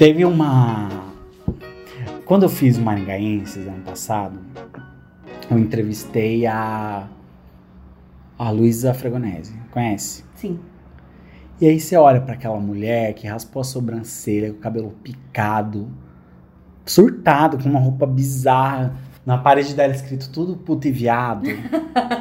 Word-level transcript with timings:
Teve 0.00 0.24
uma. 0.24 0.88
Quando 2.24 2.44
eu 2.44 2.48
fiz 2.48 2.78
o 2.78 2.80
Maringaenses 2.80 3.68
ano 3.68 3.82
passado, 3.82 4.40
eu 5.50 5.58
entrevistei 5.58 6.46
a. 6.46 7.06
A 8.38 8.50
Luísa 8.50 8.94
Fregonese. 8.94 9.52
Conhece? 9.70 10.24
Sim. 10.36 10.58
E 11.60 11.66
aí 11.66 11.78
você 11.78 11.96
olha 11.96 12.18
para 12.18 12.32
aquela 12.32 12.58
mulher 12.58 13.12
que 13.12 13.26
raspou 13.26 13.60
a 13.60 13.64
sobrancelha, 13.64 14.52
com 14.52 14.56
o 14.56 14.60
cabelo 14.62 14.90
picado, 15.04 15.90
surtado, 16.86 17.62
com 17.62 17.68
uma 17.68 17.78
roupa 17.78 18.06
bizarra, 18.06 18.96
na 19.26 19.36
parede 19.36 19.74
dela 19.74 19.92
escrito 19.92 20.30
tudo 20.30 20.56
puto 20.56 20.88
e 20.88 20.90
viado. 20.90 21.46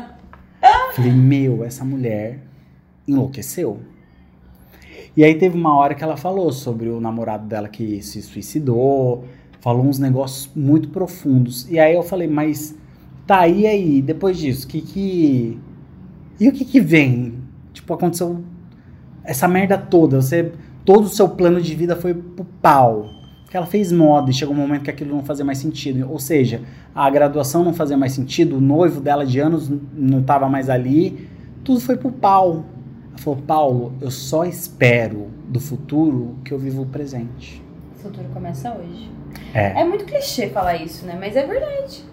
Falei, 0.91 1.13
meu, 1.13 1.63
essa 1.63 1.85
mulher 1.85 2.41
enlouqueceu. 3.07 3.79
E 5.15 5.23
aí 5.23 5.35
teve 5.35 5.57
uma 5.57 5.75
hora 5.75 5.95
que 5.95 6.03
ela 6.03 6.17
falou 6.17 6.51
sobre 6.51 6.89
o 6.89 6.99
namorado 6.99 7.47
dela 7.47 7.67
que 7.67 8.01
se 8.01 8.21
suicidou, 8.21 9.25
falou 9.59 9.85
uns 9.85 9.99
negócios 9.99 10.49
muito 10.55 10.89
profundos. 10.89 11.69
E 11.69 11.79
aí 11.79 11.95
eu 11.95 12.03
falei, 12.03 12.27
mas 12.27 12.75
tá, 13.25 13.47
e 13.47 13.67
aí, 13.67 14.01
depois 14.01 14.37
disso, 14.37 14.67
que 14.67 14.81
que... 14.81 15.59
E 16.39 16.47
o 16.47 16.53
que 16.53 16.63
que 16.63 16.79
vem? 16.79 17.35
Tipo, 17.73 17.93
aconteceu 17.93 18.43
essa 19.23 19.47
merda 19.47 19.77
toda, 19.77 20.21
você 20.21 20.51
todo 20.85 21.03
o 21.05 21.09
seu 21.09 21.29
plano 21.29 21.61
de 21.61 21.75
vida 21.75 21.95
foi 21.95 22.13
pro 22.13 22.45
pau. 22.61 23.05
Que 23.49 23.57
ela 23.57 23.65
fez 23.65 23.91
moda 23.91 24.29
e 24.29 24.33
chegou 24.33 24.55
um 24.55 24.57
momento 24.57 24.83
que 24.83 24.89
aquilo 24.91 25.15
não 25.15 25.23
fazia 25.23 25.43
mais 25.43 25.57
sentido. 25.57 26.07
Ou 26.09 26.19
seja, 26.19 26.61
a 26.93 27.09
graduação 27.09 27.63
não 27.63 27.73
fazia 27.73 27.97
mais 27.97 28.13
sentido, 28.13 28.57
o 28.57 28.61
noivo 28.61 29.01
dela 29.01 29.25
de 29.25 29.39
anos 29.39 29.71
não 29.93 30.19
estava 30.19 30.47
mais 30.47 30.69
ali, 30.69 31.27
tudo 31.63 31.79
foi 31.79 31.97
pro 31.97 32.11
pau. 32.11 32.65
Falou: 33.19 33.41
Paulo, 33.41 33.93
eu 33.99 34.09
só 34.09 34.45
espero 34.45 35.27
do 35.47 35.59
futuro 35.59 36.37
que 36.43 36.53
eu 36.53 36.57
vivo 36.57 36.83
o 36.83 36.85
presente. 36.85 37.61
O 37.95 37.99
futuro 37.99 38.27
começa 38.33 38.73
hoje. 38.73 39.11
É. 39.53 39.81
É 39.81 39.83
muito 39.83 40.05
clichê 40.05 40.49
falar 40.49 40.77
isso, 40.77 41.05
né? 41.05 41.17
Mas 41.19 41.35
é 41.35 41.45
verdade. 41.45 42.03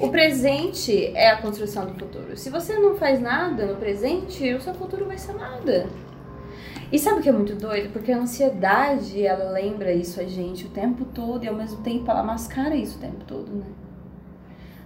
O 0.00 0.08
presente 0.08 1.06
é 1.16 1.30
a 1.30 1.38
construção 1.40 1.86
do 1.86 1.94
futuro. 1.94 2.36
Se 2.36 2.50
você 2.50 2.74
não 2.74 2.96
faz 2.96 3.20
nada 3.20 3.66
no 3.66 3.76
presente, 3.76 4.54
o 4.54 4.60
seu 4.60 4.74
futuro 4.74 5.06
vai 5.06 5.18
ser 5.18 5.34
nada. 5.34 5.86
E 6.90 6.98
sabe 6.98 7.20
o 7.20 7.22
que 7.22 7.28
é 7.28 7.32
muito 7.32 7.54
doido? 7.54 7.92
Porque 7.92 8.10
a 8.10 8.18
ansiedade, 8.18 9.24
ela 9.24 9.50
lembra 9.50 9.92
isso 9.92 10.20
a 10.20 10.24
gente 10.24 10.66
o 10.66 10.70
tempo 10.70 11.04
todo 11.04 11.44
e 11.44 11.48
ao 11.48 11.54
mesmo 11.54 11.82
tempo 11.82 12.10
ela 12.10 12.22
mascara 12.22 12.74
isso 12.74 12.96
o 12.96 13.00
tempo 13.00 13.24
todo, 13.26 13.50
né? 13.52 13.66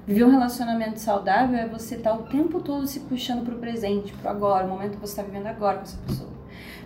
Viver 0.07 0.25
um 0.25 0.31
relacionamento 0.31 0.99
saudável 0.99 1.57
é 1.59 1.67
você 1.67 1.95
estar 1.95 2.13
o 2.15 2.25
tempo 2.25 2.61
todo 2.61 2.87
se 2.87 3.01
puxando 3.01 3.45
pro 3.45 3.57
presente, 3.57 4.13
pro 4.13 4.29
agora, 4.29 4.67
o 4.67 4.69
momento 4.69 4.93
que 4.93 5.01
você 5.01 5.13
está 5.13 5.23
vivendo 5.23 5.47
agora 5.47 5.77
com 5.77 5.83
essa 5.85 5.99
pessoa. 5.99 6.31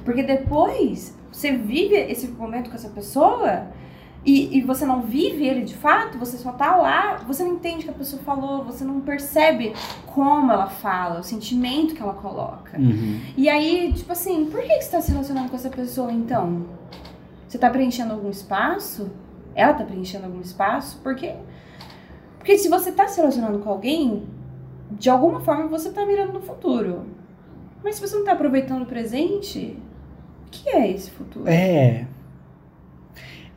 Porque 0.05 0.23
depois 0.23 1.17
você 1.33 1.53
vive 1.53 1.95
esse 1.95 2.29
momento 2.29 2.71
com 2.71 2.77
essa 2.77 2.91
pessoa 2.91 3.69
e, 4.25 4.59
e 4.59 4.61
você 4.61 4.85
não 4.85 5.03
vive 5.03 5.47
ele 5.47 5.63
de 5.63 5.75
fato, 5.75 6.19
você 6.19 6.37
só 6.37 6.53
tá 6.53 6.77
lá, 6.77 7.17
você 7.27 7.43
não 7.43 7.55
entende 7.55 7.81
o 7.81 7.85
que 7.85 7.91
a 7.91 7.95
pessoa 7.95 8.21
falou, 8.23 8.65
você 8.65 8.85
não 8.85 9.01
percebe 9.01 9.73
como 10.07 10.53
ela 10.53 10.67
fala, 10.67 11.21
o 11.21 11.23
sentimento 11.23 11.95
que 11.95 12.03
ela 12.03 12.15
coloca. 12.15 12.77
Uhum. 12.77 13.21
E 13.37 13.49
aí, 13.49 13.93
tipo 13.93 14.13
assim, 14.13 14.47
por 14.47 14.61
que 14.61 14.69
que 14.69 14.83
você 14.83 14.91
tá 14.91 15.01
se 15.01 15.13
relacionando 15.13 15.49
com 15.49 15.57
essa 15.57 15.71
pessoa 15.71 16.13
então? 16.13 16.67
Você 17.47 17.57
tá 17.57 17.71
preenchendo 17.71 18.13
algum 18.13 18.29
espaço? 18.29 19.11
Ela 19.55 19.73
tá 19.73 19.85
preenchendo 19.85 20.27
algum 20.27 20.41
espaço? 20.41 20.99
Por 20.99 21.15
quê? 21.15 21.37
Porque 22.47 22.59
se 22.59 22.69
você 22.69 22.93
tá 22.93 23.09
se 23.09 23.17
relacionando 23.17 23.59
com 23.59 23.69
alguém, 23.69 24.23
de 24.93 25.11
alguma 25.11 25.41
forma 25.41 25.67
você 25.67 25.91
tá 25.91 26.07
mirando 26.07 26.33
no 26.33 26.41
futuro. 26.41 27.05
Mas 27.83 27.97
se 27.97 28.01
você 28.01 28.15
não 28.15 28.25
tá 28.25 28.35
aproveitando 28.35 28.83
o 28.83 28.87
presente, 28.87 29.77
o 30.47 30.51
que 30.53 30.69
é 30.69 30.89
esse 30.93 31.11
futuro? 31.11 31.49
É. 31.49 32.07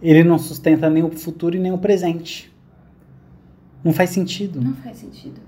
Ele 0.01 0.23
não 0.23 0.39
sustenta 0.39 0.89
nem 0.89 1.03
o 1.03 1.11
futuro 1.11 1.55
e 1.55 1.59
nem 1.59 1.71
o 1.71 1.77
presente. 1.77 2.51
Não 3.83 3.93
faz 3.93 4.09
sentido. 4.09 4.59
Não 4.59 4.73
faz 4.73 4.97
sentido. 4.97 5.39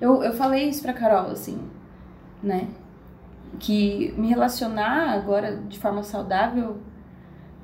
Eu, 0.00 0.22
eu 0.22 0.32
falei 0.34 0.68
isso 0.68 0.80
pra 0.80 0.92
Carol, 0.92 1.32
assim, 1.32 1.58
né? 2.40 2.68
Que 3.58 4.14
me 4.16 4.28
relacionar 4.28 5.10
agora 5.10 5.56
de 5.68 5.80
forma 5.80 6.04
saudável 6.04 6.76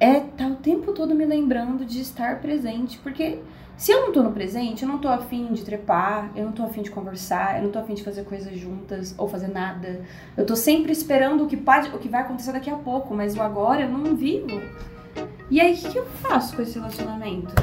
é 0.00 0.18
estar 0.18 0.48
o 0.48 0.56
tempo 0.56 0.92
todo 0.92 1.14
me 1.14 1.24
lembrando 1.24 1.84
de 1.84 2.00
estar 2.00 2.40
presente. 2.40 2.98
Porque 2.98 3.38
se 3.76 3.90
eu 3.90 4.02
não 4.02 4.12
tô 4.12 4.22
no 4.22 4.32
presente, 4.32 4.82
eu 4.82 4.88
não 4.88 4.98
tô 4.98 5.08
afim 5.08 5.52
de 5.52 5.64
trepar, 5.64 6.30
eu 6.36 6.44
não 6.44 6.52
tô 6.52 6.62
afim 6.62 6.82
de 6.82 6.90
conversar, 6.90 7.58
eu 7.58 7.64
não 7.64 7.70
tô 7.70 7.78
afim 7.78 7.94
de 7.94 8.04
fazer 8.04 8.24
coisas 8.24 8.56
juntas 8.56 9.14
ou 9.18 9.28
fazer 9.28 9.48
nada. 9.48 10.02
Eu 10.36 10.46
tô 10.46 10.54
sempre 10.54 10.92
esperando 10.92 11.44
o 11.44 11.46
que, 11.48 11.56
pode, 11.56 11.88
o 11.88 11.98
que 11.98 12.08
vai 12.08 12.22
acontecer 12.22 12.52
daqui 12.52 12.70
a 12.70 12.76
pouco, 12.76 13.14
mas 13.14 13.36
o 13.36 13.42
agora 13.42 13.82
eu 13.82 13.88
não 13.88 14.14
vivo. 14.14 14.62
E 15.50 15.60
aí, 15.60 15.74
o 15.74 15.76
que, 15.76 15.88
que 15.90 15.98
eu 15.98 16.06
faço 16.06 16.56
com 16.56 16.62
esse 16.62 16.78
relacionamento? 16.78 17.54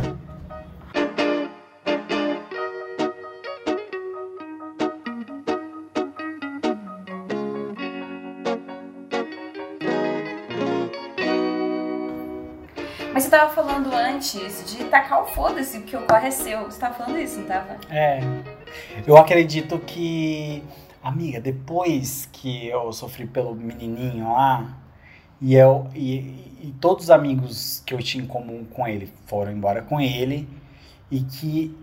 Mas 13.21 13.25
você 13.25 13.37
tava 13.37 13.53
falando 13.53 13.93
antes 13.93 14.65
de 14.65 14.85
tacar 14.85 15.21
o 15.21 15.27
foda-se, 15.27 15.81
que 15.81 15.95
o 15.95 16.01
corre 16.07 16.29
é 16.29 16.31
seu. 16.31 16.63
Você 16.63 16.79
tava 16.79 16.95
falando 16.95 17.19
isso, 17.19 17.39
não 17.39 17.45
tava? 17.45 17.77
É. 17.87 18.19
Eu 19.05 19.15
acredito 19.15 19.77
que, 19.77 20.63
amiga, 21.03 21.39
depois 21.39 22.27
que 22.31 22.65
eu 22.65 22.91
sofri 22.91 23.27
pelo 23.27 23.53
menininho 23.53 24.33
lá, 24.33 24.75
e 25.39 25.53
eu 25.53 25.87
e, 25.93 26.57
e 26.63 26.75
todos 26.81 27.03
os 27.03 27.11
amigos 27.11 27.83
que 27.85 27.93
eu 27.93 27.99
tinha 27.99 28.23
em 28.23 28.27
comum 28.27 28.65
com 28.65 28.87
ele 28.87 29.13
foram 29.27 29.51
embora 29.51 29.83
com 29.83 30.01
ele, 30.01 30.49
e 31.11 31.19
que 31.19 31.77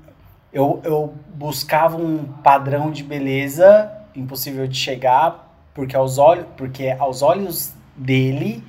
eu, 0.52 0.80
eu 0.82 1.14
buscava 1.34 1.96
um 1.96 2.24
padrão 2.42 2.90
de 2.90 3.04
beleza 3.04 3.92
impossível 4.12 4.66
de 4.66 4.76
chegar, 4.76 5.56
porque 5.72 5.94
aos 5.94 6.18
olhos, 6.18 6.46
porque 6.56 6.90
aos 6.98 7.22
olhos 7.22 7.72
dele 7.94 8.64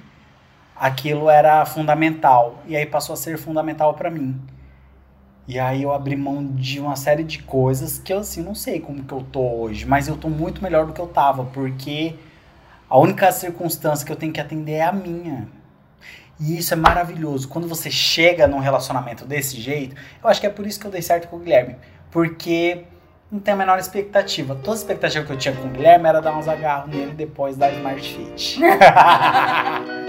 aquilo 0.80 1.30
era 1.30 1.66
fundamental 1.66 2.64
e 2.66 2.76
aí 2.78 2.86
passou 2.86 3.14
a 3.14 3.18
ser 3.18 3.38
fundamental 3.38 3.94
pra 3.94 4.10
mim. 4.10 4.40
E 5.46 5.60
aí 5.60 5.84
eu 5.84 5.92
abri 5.92 6.16
mão 6.16 6.46
de 6.46 6.80
uma 6.80 6.96
série 6.96 7.24
de 7.24 7.44
coisas 7.44 7.98
que 8.00 8.14
eu 8.14 8.20
assim 8.20 8.42
não 8.42 8.56
sei 8.56 8.80
como 8.80 9.04
que 9.04 9.12
eu 9.12 9.26
tô 9.32 9.42
hoje, 9.42 9.86
mas 9.86 10.08
eu 10.08 10.16
tô 10.16 10.30
muito 10.30 10.64
melhor 10.64 10.86
do 10.86 10.94
que 10.94 11.02
eu 11.02 11.08
tava, 11.08 11.44
porque 11.46 12.16
a 12.88 12.98
única 12.98 13.32
circunstância 13.32 14.06
que 14.06 14.12
eu 14.12 14.16
tenho 14.16 14.32
que 14.32 14.40
atender 14.40 14.74
é 14.74 14.84
a 14.84 14.92
minha. 14.92 15.48
E 16.40 16.58
isso 16.58 16.74
é 16.74 16.78
maravilhoso. 16.78 17.50
Quando 17.50 17.68
você 17.68 17.92
chega 17.92 18.48
num 18.48 18.60
relacionamento 18.60 19.26
desse 19.26 19.60
jeito, 19.60 19.96
eu 20.24 20.30
acho 20.30 20.40
que 20.40 20.48
é 20.48 20.50
por 20.50 20.66
isso 20.66 20.80
que 20.80 20.88
eu 20.88 20.92
dei 20.92 21.02
certo 21.02 21.28
com 21.28 21.36
o 21.36 21.40
Guilherme, 21.40 21.76
porque 22.10 22.86
não 23.30 23.40
tem 23.40 23.54
a 23.54 23.58
menor 23.58 23.80
expectativa. 23.80 24.56
Toda 24.56 24.78
a 24.78 24.80
expectativa 24.80 25.26
que 25.26 25.34
eu 25.34 25.38
tinha 25.38 25.54
com 25.54 25.68
o 25.68 25.72
Guilherme 25.72 26.08
era 26.08 26.22
dar 26.22 26.38
uns 26.38 26.48
agarros 26.48 26.90
nele 26.96 27.12
depois 27.12 27.58
da 27.58 27.70
Smart 27.72 28.02
Fit. 28.02 28.60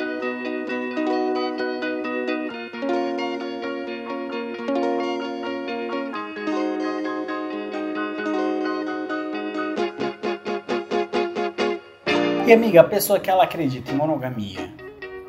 E 12.51 12.53
amiga, 12.53 12.81
a 12.81 12.85
pessoa 12.85 13.21
que 13.21 13.31
ela 13.31 13.45
acredita 13.45 13.93
em 13.93 13.95
monogamia 13.95 14.75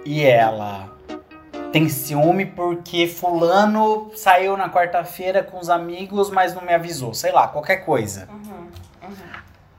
e 0.03 0.23
ela 0.23 0.89
tem 1.71 1.87
ciúme 1.87 2.47
porque 2.47 3.05
fulano 3.05 4.11
saiu 4.15 4.57
na 4.57 4.71
quarta-feira 4.71 5.43
com 5.43 5.59
os 5.59 5.69
amigos, 5.69 6.31
mas 6.31 6.55
não 6.55 6.63
me 6.63 6.73
avisou, 6.73 7.13
sei 7.13 7.31
lá, 7.31 7.47
qualquer 7.47 7.85
coisa. 7.85 8.27
Uhum, 8.27 8.69
uhum. 9.03 9.15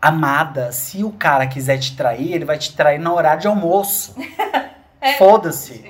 Amada, 0.00 0.70
se 0.70 1.02
o 1.02 1.10
cara 1.10 1.44
quiser 1.48 1.78
te 1.78 1.96
trair, 1.96 2.32
ele 2.32 2.44
vai 2.44 2.56
te 2.58 2.76
trair 2.76 3.00
no 3.00 3.12
horário 3.12 3.40
de 3.40 3.48
almoço. 3.48 4.14
É. 5.00 5.14
Foda-se. 5.18 5.84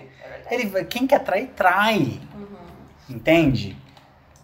É. 0.48 0.54
Ele, 0.54 0.84
quem 0.86 1.06
quer 1.06 1.18
trair, 1.18 1.48
trai. 1.48 2.18
Uhum. 2.34 2.46
Entende? 3.10 3.76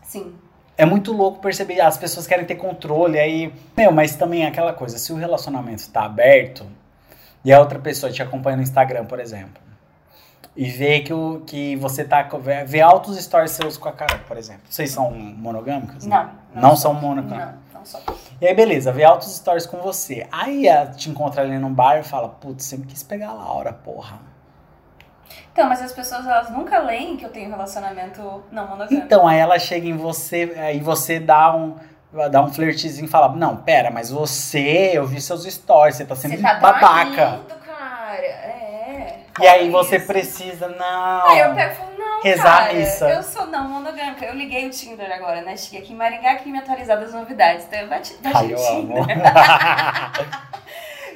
Sim. 0.03 0.35
É 0.77 0.85
muito 0.85 1.11
louco 1.11 1.41
perceber, 1.41 1.81
as 1.81 1.97
pessoas 1.97 2.27
querem 2.27 2.44
ter 2.44 2.56
controle, 2.56 3.19
aí. 3.19 3.50
Meu, 3.75 3.91
mas 3.91 4.15
também 4.15 4.44
é 4.44 4.49
aquela 4.49 4.75
coisa, 4.75 4.99
se 4.99 5.11
o 5.11 5.17
relacionamento 5.17 5.88
tá 5.88 6.05
aberto 6.05 6.67
e 7.49 7.53
a 7.55 7.59
outra 7.59 7.79
pessoa 7.79 8.12
te 8.12 8.23
acompanha 8.23 8.59
no 8.59 8.62
Instagram, 8.62 9.06
por 9.06 9.19
exemplo, 9.19 9.62
e 10.55 10.69
vê 10.69 11.00
que, 11.00 11.15
o, 11.15 11.43
que 11.47 11.77
você 11.77 12.05
tá. 12.05 12.29
vê- 12.67 12.83
altos 12.83 13.17
stories 13.17 13.53
seus 13.53 13.79
com 13.79 13.89
a 13.89 13.93
cara, 13.93 14.19
por 14.29 14.37
exemplo. 14.37 14.65
Vocês 14.69 14.91
são 14.91 15.11
monogâmicos? 15.11 16.05
Não. 16.05 16.29
Não 16.55 16.77
são 16.77 16.93
monogâmicos. 16.93 17.55
Não, 17.73 17.79
não 17.79 17.87
só. 17.87 18.00
E 18.39 18.47
aí, 18.47 18.55
beleza, 18.55 18.93
vê 18.93 19.03
altos 19.03 19.35
stories 19.35 19.65
com 19.65 19.79
você. 19.79 20.27
Aí 20.31 20.67
ela 20.67 20.91
te 20.91 21.09
encontra 21.09 21.41
ali 21.41 21.59
num 21.59 21.73
bar 21.73 21.99
e 21.99 22.03
fala, 22.03 22.29
putz, 22.29 22.67
sempre 22.67 22.87
quis 22.89 23.03
pegar 23.03 23.31
a 23.31 23.33
Laura, 23.33 23.73
porra. 23.73 24.19
Então, 25.51 25.71
mas 25.71 25.81
as 25.81 25.93
pessoas 25.93 26.27
elas 26.27 26.51
nunca 26.51 26.79
leem 26.81 27.17
que 27.17 27.25
eu 27.25 27.31
tenho 27.31 27.49
relacionamento 27.49 28.44
não 28.53 28.65
monogâmico. 28.69 28.94
Então, 29.06 29.27
aí 29.27 29.39
ela 29.39 29.59
chega 29.59 29.89
em 29.89 29.97
você, 29.97 30.55
aí 30.59 30.81
você 30.81 31.19
dá 31.19 31.56
um. 31.56 31.77
Dá 32.31 32.43
um 32.43 32.52
flertezinho 32.52 33.05
e 33.05 33.08
fala, 33.08 33.28
não, 33.28 33.56
pera, 33.56 33.90
mas 33.90 34.10
você, 34.10 34.93
eu 34.94 35.06
vi 35.06 35.20
seus 35.20 35.44
stories, 35.44 35.96
você 35.96 36.05
tá 36.06 36.14
Você 36.14 36.22
sempre 36.28 36.43
tá 36.43 36.55
babaca. 36.55 37.10
traindo, 37.14 37.55
cara. 37.66 38.16
É. 38.25 39.20
E 39.40 39.46
aí 39.46 39.70
você 39.70 39.96
isso. 39.96 40.06
precisa, 40.06 40.69
não. 40.69 41.28
Aí 41.28 41.38
eu 41.40 41.55
pego 41.55 41.72
e 41.72 41.76
falo, 41.76 42.20
rezar 42.22 42.58
cara, 42.58 42.70
a 42.70 42.75
missa. 42.75 43.08
Eu 43.10 43.22
sou 43.22 43.46
não 43.46 43.69
monogâmica. 43.69 44.25
Eu 44.25 44.34
liguei 44.34 44.66
o 44.66 44.70
Tinder 44.70 45.12
agora, 45.12 45.43
né? 45.43 45.56
Cheguei 45.56 45.81
aqui 45.81 45.93
em 45.93 45.96
Maringá 45.96 46.37
que 46.37 46.50
me 46.50 46.58
atualizar 46.58 46.99
das 46.99 47.12
novidades. 47.12 47.66
Então 47.66 47.78
eu 47.78 47.88
bati, 47.88 48.14
bati 48.22 48.37
Ai, 48.37 48.52
eu 48.52 48.56
Tinder. 48.56 48.96
amo. 49.02 49.06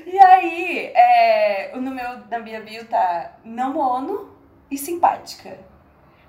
E 0.04 0.18
aí, 0.18 0.92
é, 0.94 1.70
no 1.74 1.90
meu, 1.90 2.18
na 2.30 2.38
minha 2.40 2.60
bio 2.60 2.84
tá 2.84 3.32
não 3.44 3.72
mono 3.72 4.28
e 4.70 4.76
simpática. 4.76 5.56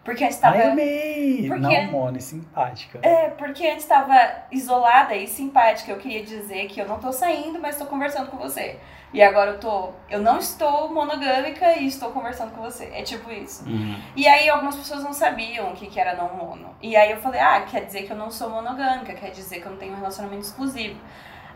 Porque 0.03 0.23
antes 0.25 0.37
tava. 0.37 0.57
Ai, 0.57 0.69
amei. 0.71 1.45
Porque- 1.47 1.59
Não, 1.61 1.91
Mone, 1.91 2.21
simpática. 2.21 2.99
É, 3.01 3.29
porque 3.29 3.65
antes 3.65 3.83
estava 3.83 4.13
isolada 4.51 5.15
e 5.15 5.25
simpática. 5.27 5.91
Eu 5.91 5.97
queria 5.97 6.23
dizer 6.23 6.67
que 6.67 6.79
eu 6.81 6.87
não 6.87 6.99
tô 6.99 7.11
saindo, 7.13 7.57
mas 7.59 7.77
tô 7.77 7.85
conversando 7.85 8.29
com 8.29 8.37
você. 8.37 8.77
E 9.13 9.21
agora 9.21 9.51
eu 9.51 9.59
tô. 9.59 9.91
Eu 10.09 10.19
não 10.21 10.39
estou 10.39 10.93
monogâmica 10.93 11.77
e 11.77 11.87
estou 11.87 12.11
conversando 12.11 12.51
com 12.51 12.61
você. 12.61 12.91
É 12.93 13.01
tipo 13.03 13.31
isso. 13.31 13.63
Uhum. 13.65 13.95
E 14.15 14.27
aí 14.27 14.49
algumas 14.49 14.75
pessoas 14.75 15.03
não 15.03 15.13
sabiam 15.13 15.71
o 15.71 15.75
que, 15.75 15.87
que 15.87 15.99
era 15.99 16.15
não 16.15 16.35
mono. 16.35 16.75
E 16.81 16.95
aí 16.97 17.11
eu 17.11 17.17
falei, 17.17 17.39
ah, 17.39 17.61
quer 17.61 17.85
dizer 17.85 18.03
que 18.03 18.11
eu 18.11 18.17
não 18.17 18.29
sou 18.29 18.49
monogâmica, 18.49 19.13
quer 19.13 19.29
dizer 19.31 19.61
que 19.61 19.65
eu 19.67 19.71
não 19.71 19.77
tenho 19.77 19.93
um 19.93 19.97
relacionamento 19.97 20.41
exclusivo. 20.41 20.99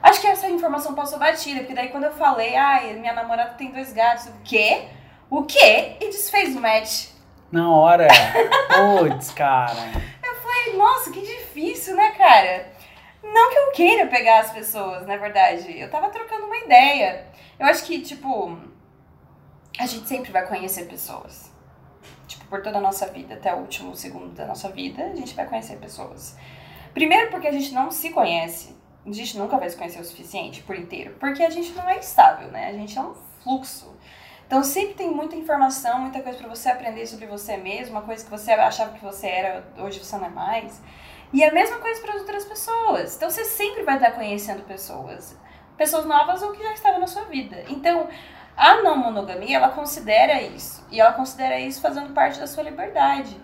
Acho 0.02 0.22
que 0.22 0.28
essa 0.28 0.48
informação 0.48 0.94
passou 0.94 1.18
batida, 1.20 1.60
porque 1.62 1.74
daí 1.74 1.90
quando 1.90 2.04
eu 2.06 2.12
falei, 2.14 2.56
ah, 2.56 2.80
minha 2.98 3.14
namorada 3.14 3.56
tem 3.56 3.72
dois 3.72 3.92
gatos, 3.92 4.28
o 4.28 4.34
quê? 4.44 4.84
O 5.30 5.44
quê? 5.44 5.98
E 6.00 6.06
desfez 6.12 6.56
o 6.56 6.62
match. 6.62 7.08
Na 7.52 7.72
hora. 7.72 8.08
Putz, 9.00 9.32
cara. 9.32 9.76
Falei, 10.44 10.78
nossa, 10.78 11.12
que 11.12 11.22
difícil, 11.22 11.96
né, 11.96 12.12
cara? 12.12 12.72
Não 13.24 13.50
que 13.50 13.58
eu 13.58 13.72
queira 13.72 14.08
pegar 14.08 14.40
as 14.40 14.52
pessoas, 14.52 15.06
na 15.06 15.18
verdade. 15.18 15.80
Eu 15.80 15.90
tava 15.90 16.10
trocando 16.10 16.46
uma 16.46 16.58
ideia. 16.58 17.28
Eu 17.60 17.66
acho 17.66 17.84
que, 17.86 18.02
tipo, 18.02 18.58
a 19.80 19.86
gente 19.86 20.08
sempre 20.08 20.32
vai 20.32 20.46
conhecer 20.48 20.86
pessoas. 20.88 21.52
Tipo, 22.28 22.46
por 22.46 22.62
toda 22.62 22.78
a 22.78 22.82
nossa 22.82 23.08
vida, 23.08 23.36
até 23.36 23.54
o 23.54 23.60
último 23.60 23.96
segundo 23.96 24.34
da 24.34 24.46
nossa 24.46 24.70
vida, 24.70 25.04
a 25.04 25.16
gente 25.16 25.36
vai 25.36 25.46
conhecer 25.46 25.78
pessoas. 25.78 26.38
Primeiro 26.94 27.30
porque 27.30 27.48
a 27.48 27.52
gente 27.52 27.74
não 27.74 27.92
se 27.92 28.10
conhece. 28.10 28.76
A 29.06 29.12
gente 29.12 29.38
nunca 29.38 29.58
vai 29.58 29.70
se 29.70 29.78
conhecer 29.78 30.02
o 30.02 30.06
suficiente 30.06 30.62
por 30.64 30.76
inteiro. 30.76 31.16
Porque 31.20 31.42
a 31.42 31.50
gente 31.50 31.72
não 31.72 31.88
é 31.90 31.98
estável, 31.98 32.50
né? 32.50 32.68
A 32.68 32.74
gente 32.74 32.98
é 32.98 33.02
um 33.02 33.16
fluxo. 33.42 33.96
Então 34.48 34.64
sempre 34.64 34.94
tem 34.94 35.12
muita 35.12 35.36
informação, 35.36 36.00
muita 36.00 36.22
coisa 36.22 36.38
pra 36.40 36.48
você 36.48 36.70
aprender 36.70 37.06
sobre 37.06 37.28
você 37.28 37.58
mesmo, 37.58 37.92
uma 37.92 38.02
coisa 38.02 38.24
que 38.24 38.32
você 38.32 38.54
achava 38.54 38.94
que 38.94 39.04
você 39.04 39.28
era, 39.28 39.68
hoje 39.78 40.00
você 40.00 40.18
não 40.18 40.26
é 40.26 40.30
mais. 40.30 40.82
E 41.34 41.44
a 41.44 41.52
mesma 41.52 41.78
coisa 41.78 42.02
para 42.02 42.14
as 42.14 42.22
outras 42.22 42.46
pessoas. 42.46 43.18
Então 43.18 43.30
você 43.30 43.44
sempre 43.44 43.84
vai 43.84 43.96
estar 43.96 44.12
conhecendo 44.12 44.64
pessoas, 44.64 45.38
pessoas 45.76 46.06
novas 46.06 46.42
ou 46.42 46.54
que 46.54 46.64
já 46.64 46.72
estavam 46.72 47.02
na 47.02 47.08
sua 47.08 47.26
vida. 47.26 47.66
Então 47.68 48.08
a 48.56 48.82
não 48.82 48.98
monogamia, 48.98 49.58
ela 49.58 49.70
considera 49.70 50.42
isso. 50.42 50.84
E 50.90 51.02
ela 51.02 51.12
considera 51.12 51.60
isso 51.60 51.82
fazendo 51.82 52.14
parte 52.14 52.40
da 52.40 52.48
sua 52.48 52.64
liberdade. 52.64 53.40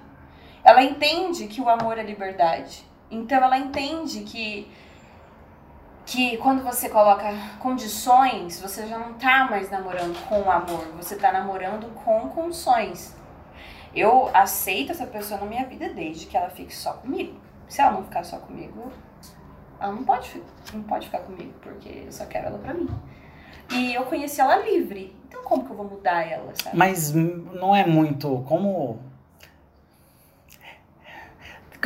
Ela 0.63 0.81
entende 0.81 1.47
que 1.47 1.59
o 1.59 1.69
amor 1.69 1.99
é 1.99 2.03
liberdade. 2.03 2.83
Então 3.11 3.37
ela 3.43 3.57
entende 3.57 4.21
que 4.21 4.71
que 6.13 6.37
quando 6.37 6.63
você 6.63 6.89
coloca 6.89 7.25
condições, 7.57 8.61
você 8.61 8.85
já 8.85 8.99
não 8.99 9.13
tá 9.13 9.47
mais 9.49 9.71
namorando 9.71 10.15
com 10.29 10.49
amor, 10.49 10.85
você 10.95 11.15
tá 11.15 11.31
namorando 11.31 11.91
com 12.05 12.29
condições. 12.29 13.15
Eu 13.95 14.29
aceito 14.31 14.91
essa 14.91 15.07
pessoa 15.07 15.39
na 15.39 15.47
minha 15.47 15.65
vida 15.65 15.89
desde 15.89 16.27
que 16.27 16.37
ela 16.37 16.51
fique 16.51 16.73
só 16.73 16.93
comigo. 16.93 17.35
Se 17.67 17.81
ela 17.81 17.93
não 17.93 18.03
ficar 18.03 18.23
só 18.23 18.37
comigo, 18.37 18.91
ela 19.79 19.91
não 19.91 20.03
pode, 20.03 20.43
não 20.71 20.83
pode 20.83 21.07
ficar 21.07 21.19
comigo, 21.19 21.51
porque 21.63 22.03
eu 22.05 22.11
só 22.11 22.25
quero 22.27 22.45
ela 22.47 22.59
pra 22.59 22.75
mim. 22.75 22.87
E 23.71 23.95
eu 23.95 24.03
conheci 24.05 24.39
ela 24.39 24.57
livre. 24.57 25.15
Então 25.27 25.41
como 25.41 25.65
que 25.65 25.71
eu 25.71 25.75
vou 25.75 25.87
mudar 25.87 26.29
ela, 26.29 26.53
sabe? 26.61 26.77
Mas 26.77 27.11
não 27.11 27.75
é 27.75 27.87
muito. 27.87 28.45
Como. 28.47 28.99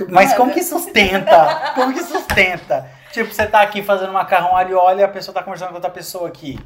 Mas 0.09 0.33
como 0.33 0.53
que 0.53 0.61
sustenta? 0.61 1.71
Como 1.75 1.93
que 1.93 2.03
sustenta? 2.03 2.96
Tipo, 3.23 3.33
você 3.33 3.47
tá 3.47 3.61
aqui 3.61 3.81
fazendo 3.81 4.13
macarrão 4.13 4.55
alho 4.55 4.79
e 4.95 4.99
e 4.99 5.03
a 5.03 5.07
pessoa 5.07 5.33
tá 5.33 5.41
conversando 5.41 5.69
com 5.69 5.75
outra 5.75 5.89
pessoa 5.89 6.27
aqui. 6.27 6.59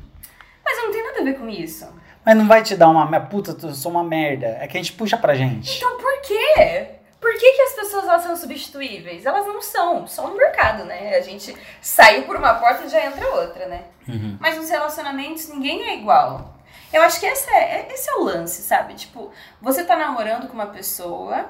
Mas 0.65 0.77
eu 0.77 0.83
não 0.83 0.91
tenho 0.91 1.05
nada 1.05 1.21
a 1.21 1.23
ver 1.23 1.39
com 1.39 1.47
isso. 1.47 1.87
Mas 2.25 2.35
não 2.35 2.45
vai 2.45 2.61
te 2.61 2.75
dar 2.75 2.89
uma. 2.89 3.19
Puta, 3.21 3.55
eu 3.65 3.73
sou 3.73 3.89
uma 3.89 4.03
merda. 4.03 4.57
É 4.59 4.67
que 4.67 4.77
a 4.77 4.81
gente 4.81 4.91
puxa 4.91 5.17
pra 5.17 5.33
gente. 5.33 5.77
Então 5.77 5.97
por 5.97 6.21
quê? 6.21 6.89
Por 7.21 7.31
que, 7.31 7.53
que 7.53 7.61
as 7.61 7.73
pessoas 7.73 8.03
elas 8.03 8.23
são 8.23 8.35
substituíveis? 8.35 9.25
Elas 9.25 9.45
não 9.45 9.61
são, 9.61 10.05
só 10.07 10.27
no 10.27 10.35
mercado, 10.35 10.83
né? 10.83 11.15
A 11.15 11.21
gente 11.21 11.55
saiu 11.79 12.23
por 12.23 12.35
uma 12.35 12.55
porta 12.55 12.83
e 12.83 12.89
já 12.89 13.05
entra 13.05 13.29
outra, 13.29 13.67
né? 13.67 13.85
Uhum. 14.09 14.37
Mas 14.39 14.57
nos 14.57 14.69
relacionamentos 14.69 15.47
ninguém 15.47 15.83
é 15.83 15.95
igual. 15.95 16.55
Eu 16.91 17.01
acho 17.03 17.17
que 17.17 17.25
esse 17.25 17.49
é, 17.49 17.87
esse 17.93 18.09
é 18.09 18.15
o 18.15 18.23
lance, 18.23 18.61
sabe? 18.63 18.95
Tipo, 18.95 19.31
você 19.61 19.85
tá 19.85 19.95
namorando 19.95 20.47
com 20.47 20.53
uma 20.53 20.67
pessoa 20.67 21.45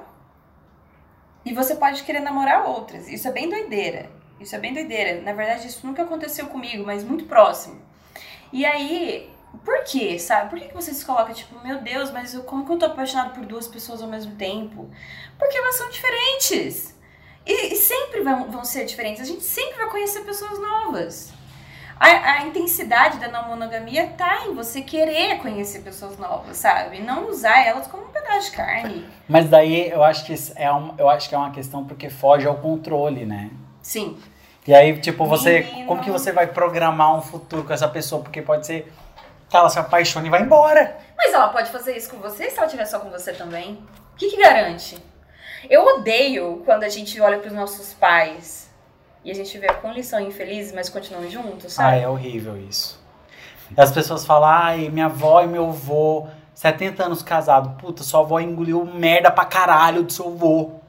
e 1.43 1.53
você 1.53 1.73
pode 1.73 2.03
querer 2.03 2.19
namorar 2.19 2.67
outras. 2.67 3.07
Isso 3.07 3.27
é 3.27 3.31
bem 3.31 3.49
doideira. 3.49 4.20
Isso 4.41 4.55
é 4.55 4.59
bem 4.59 4.73
doideira. 4.73 5.21
Na 5.21 5.33
verdade, 5.33 5.67
isso 5.67 5.85
nunca 5.85 6.03
aconteceu 6.03 6.47
comigo, 6.47 6.83
mas 6.85 7.03
muito 7.03 7.25
próximo. 7.25 7.81
E 8.51 8.65
aí, 8.65 9.29
por 9.63 9.83
quê, 9.83 10.17
sabe? 10.17 10.49
Por 10.49 10.59
que 10.59 10.69
que 10.69 10.73
você 10.73 10.93
se 10.93 11.05
coloca 11.05 11.33
tipo, 11.33 11.59
meu 11.63 11.79
Deus, 11.81 12.11
mas 12.11 12.33
eu, 12.33 12.43
como 12.43 12.65
que 12.65 12.71
eu 12.71 12.79
tô 12.79 12.85
apaixonado 12.85 13.33
por 13.33 13.45
duas 13.45 13.67
pessoas 13.67 14.01
ao 14.01 14.07
mesmo 14.07 14.35
tempo? 14.35 14.89
Porque 15.37 15.57
elas 15.57 15.75
são 15.75 15.89
diferentes. 15.89 16.95
E, 17.45 17.73
e 17.73 17.75
sempre 17.75 18.21
vão, 18.21 18.49
vão 18.49 18.63
ser 18.63 18.85
diferentes. 18.85 19.21
A 19.21 19.25
gente 19.25 19.43
sempre 19.43 19.77
vai 19.77 19.89
conhecer 19.89 20.21
pessoas 20.21 20.59
novas. 20.59 21.33
A, 21.99 22.07
a 22.31 22.47
intensidade 22.47 23.19
da 23.19 23.27
não 23.27 23.47
monogamia 23.47 24.07
tá 24.17 24.47
em 24.47 24.55
você 24.55 24.81
querer 24.81 25.37
conhecer 25.37 25.81
pessoas 25.81 26.17
novas, 26.17 26.57
sabe? 26.57 26.99
Não 26.99 27.29
usar 27.29 27.63
elas 27.63 27.85
como 27.85 28.05
um 28.05 28.07
pedaço 28.07 28.49
de 28.49 28.57
carne. 28.57 29.05
Mas 29.27 29.47
daí 29.47 29.89
eu 29.89 30.03
acho 30.03 30.25
que 30.25 30.33
é 30.55 30.73
um, 30.73 30.95
eu 30.97 31.07
acho 31.07 31.29
que 31.29 31.35
é 31.35 31.37
uma 31.37 31.51
questão 31.51 31.85
porque 31.85 32.09
foge 32.09 32.47
ao 32.47 32.57
controle, 32.57 33.23
né? 33.23 33.51
Sim. 33.81 34.17
E 34.67 34.73
aí, 34.73 34.99
tipo, 34.99 35.25
você. 35.25 35.61
Menino. 35.61 35.87
Como 35.87 36.01
que 36.01 36.11
você 36.11 36.31
vai 36.31 36.47
programar 36.47 37.15
um 37.15 37.21
futuro 37.21 37.63
com 37.63 37.73
essa 37.73 37.87
pessoa? 37.87 38.21
Porque 38.21 38.41
pode 38.41 38.65
ser 38.65 38.91
que 39.49 39.55
ela 39.57 39.69
se 39.69 39.79
apaixone 39.79 40.27
e 40.27 40.29
vai 40.31 40.41
embora. 40.43 40.95
Mas 41.17 41.33
ela 41.33 41.49
pode 41.49 41.69
fazer 41.71 41.95
isso 41.97 42.09
com 42.11 42.17
você 42.17 42.49
se 42.49 42.57
ela 42.57 42.65
estiver 42.67 42.85
só 42.85 42.99
com 42.99 43.09
você 43.09 43.33
também. 43.33 43.73
O 44.13 44.15
que, 44.17 44.29
que 44.29 44.37
garante? 44.37 44.97
Eu 45.69 45.83
odeio 45.85 46.61
quando 46.65 46.83
a 46.83 46.89
gente 46.89 47.19
olha 47.19 47.37
pros 47.39 47.53
nossos 47.53 47.93
pais 47.93 48.69
e 49.23 49.29
a 49.31 49.35
gente 49.35 49.57
vê 49.57 49.67
como 49.73 49.93
eles 49.93 50.07
são 50.07 50.19
infelizes, 50.19 50.71
mas 50.73 50.89
continuam 50.89 51.29
juntos, 51.29 51.77
Ah, 51.79 51.83
sabe? 51.83 51.99
é 52.01 52.07
horrível 52.07 52.57
isso. 52.57 52.99
As 53.77 53.91
pessoas 53.91 54.25
falam, 54.25 54.49
ai, 54.49 54.89
minha 54.89 55.05
avó 55.05 55.41
e 55.41 55.47
meu 55.47 55.67
avô, 55.69 56.27
70 56.53 57.05
anos 57.05 57.21
casado. 57.23 57.77
Puta, 57.79 58.03
sua 58.03 58.19
avó 58.21 58.39
engoliu 58.39 58.83
merda 58.85 59.31
pra 59.31 59.45
caralho 59.45 60.03
do 60.03 60.11
seu 60.11 60.27
avô. 60.27 60.80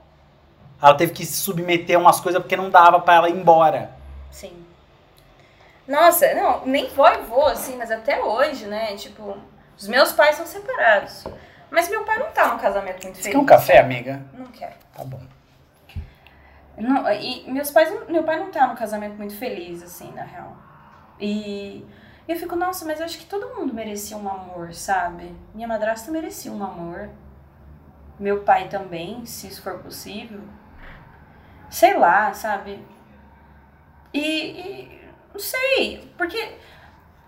Ela 0.83 0.95
teve 0.95 1.13
que 1.13 1.25
se 1.25 1.35
submeter 1.41 1.97
a 1.97 2.01
umas 2.01 2.19
coisas 2.21 2.43
porque 2.43 2.57
não 2.57 2.69
dava 2.69 2.99
pra 2.99 3.15
ela 3.15 3.29
ir 3.29 3.37
embora. 3.37 3.93
Sim. 4.33 4.53
Nossa, 5.87 6.35
não, 6.35 6.67
nem 6.67 6.89
vó 6.89 7.09
e 7.09 7.19
vô, 7.23 7.47
assim, 7.47 7.77
mas 7.77 7.91
até 7.91 8.21
hoje, 8.21 8.67
né? 8.67 8.97
Tipo, 8.97 9.37
os 9.79 9.87
meus 9.87 10.13
pais 10.13 10.37
são 10.37 10.45
separados. 10.47 11.25
Mas 11.71 11.89
meu 11.89 12.05
pai 12.05 12.19
não 12.19 12.33
tá 12.33 12.49
num 12.49 12.59
casamento 12.59 13.03
muito 13.05 13.17
Você 13.17 13.23
feliz. 13.23 13.37
quer 13.37 13.43
um 13.43 13.47
café, 13.47 13.79
amiga? 13.79 14.23
Não 14.33 14.47
quer. 14.47 14.77
Tá 14.95 15.05
bom. 15.05 15.21
Não, 16.77 17.11
e 17.13 17.49
meus 17.51 17.71
pais, 17.71 17.93
meu 18.09 18.25
pai 18.25 18.41
não 18.41 18.51
tá 18.51 18.67
num 18.67 18.75
casamento 18.75 19.17
muito 19.17 19.37
feliz, 19.37 19.83
assim, 19.83 20.11
na 20.13 20.25
real. 20.25 20.57
E 21.21 21.87
eu 22.27 22.37
fico, 22.37 22.57
nossa, 22.57 22.85
mas 22.85 22.99
eu 22.99 23.05
acho 23.07 23.19
que 23.19 23.27
todo 23.27 23.55
mundo 23.55 23.73
merecia 23.73 24.17
um 24.17 24.29
amor, 24.29 24.75
sabe? 24.75 25.33
Minha 25.55 25.69
madrasta 25.69 26.11
merecia 26.11 26.51
um 26.51 26.63
amor. 26.63 27.09
Meu 28.19 28.43
pai 28.43 28.69
também, 28.69 29.25
se 29.27 29.47
isso 29.47 29.63
for 29.63 29.79
possível. 29.79 30.41
Sei 31.73 31.97
lá, 31.97 32.35
sabe? 32.35 32.85
E, 34.13 34.21
e 34.21 35.01
não 35.33 35.41
sei, 35.41 36.13
porque, 36.19 36.59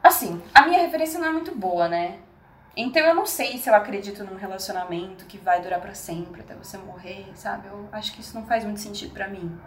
assim, 0.03 0.41
a 0.55 0.67
minha 0.67 0.83
referência 0.83 1.19
não 1.19 1.29
é 1.29 1.33
muito 1.33 1.55
boa, 1.55 1.89
né? 1.89 2.19
Então 2.77 3.03
eu 3.03 3.15
não 3.15 3.25
sei 3.25 3.57
se 3.57 3.71
eu 3.71 3.75
acredito 3.75 4.23
num 4.23 4.37
relacionamento 4.37 5.25
que 5.25 5.39
vai 5.39 5.63
durar 5.63 5.81
pra 5.81 5.95
sempre, 5.95 6.43
até 6.43 6.55
você 6.55 6.77
morrer, 6.77 7.33
sabe? 7.35 7.69
Eu 7.69 7.89
acho 7.91 8.13
que 8.13 8.21
isso 8.21 8.35
não 8.39 8.45
faz 8.45 8.65
muito 8.65 8.81
sentido 8.81 9.15
pra 9.15 9.29
mim. 9.29 9.59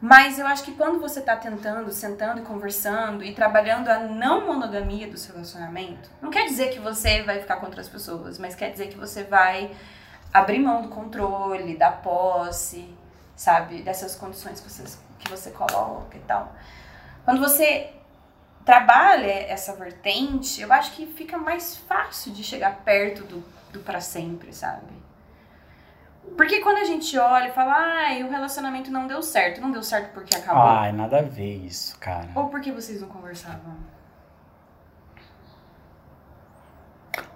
Mas 0.00 0.38
eu 0.38 0.46
acho 0.46 0.64
que 0.64 0.72
quando 0.72 0.98
você 0.98 1.20
tá 1.20 1.36
tentando, 1.36 1.92
sentando 1.92 2.40
e 2.40 2.44
conversando 2.44 3.22
e 3.22 3.34
trabalhando 3.34 3.90
a 3.90 3.98
não 3.98 4.46
monogamia 4.46 5.06
do 5.06 5.18
seu 5.18 5.34
relacionamento, 5.34 6.10
não 6.22 6.30
quer 6.30 6.46
dizer 6.46 6.70
que 6.70 6.78
você 6.78 7.22
vai 7.22 7.40
ficar 7.40 7.56
com 7.56 7.66
outras 7.66 7.90
pessoas, 7.90 8.38
mas 8.38 8.54
quer 8.54 8.70
dizer 8.70 8.88
que 8.88 8.96
você 8.96 9.22
vai 9.22 9.70
abrir 10.32 10.60
mão 10.60 10.80
do 10.80 10.88
controle, 10.88 11.76
da 11.76 11.92
posse, 11.92 12.88
sabe? 13.36 13.82
Dessas 13.82 14.14
condições 14.14 14.60
que 14.60 14.70
você, 14.70 14.98
que 15.18 15.30
você 15.30 15.50
coloca 15.50 16.16
e 16.16 16.20
tal. 16.20 16.52
Quando 17.24 17.40
você 17.40 17.92
trabalha 18.64 19.30
essa 19.30 19.74
vertente, 19.74 20.60
eu 20.60 20.72
acho 20.72 20.92
que 20.92 21.06
fica 21.06 21.36
mais 21.36 21.76
fácil 21.76 22.32
de 22.32 22.42
chegar 22.42 22.82
perto 22.84 23.24
do, 23.24 23.44
do 23.72 23.80
para 23.80 24.00
sempre, 24.00 24.52
sabe? 24.52 25.04
Porque 26.36 26.60
quando 26.60 26.78
a 26.78 26.84
gente 26.84 27.16
olha 27.18 27.48
e 27.48 27.52
fala, 27.52 27.74
ai, 27.74 28.22
o 28.22 28.30
relacionamento 28.30 28.90
não 28.90 29.06
deu 29.06 29.22
certo, 29.22 29.60
não 29.60 29.70
deu 29.70 29.82
certo 29.82 30.12
porque 30.12 30.34
acabou. 30.34 30.62
Ai, 30.62 30.90
nada 30.90 31.18
a 31.18 31.22
ver 31.22 31.56
isso, 31.56 31.98
cara. 31.98 32.28
Ou 32.34 32.48
porque 32.48 32.72
vocês 32.72 33.00
não 33.00 33.08
conversavam? 33.08 33.76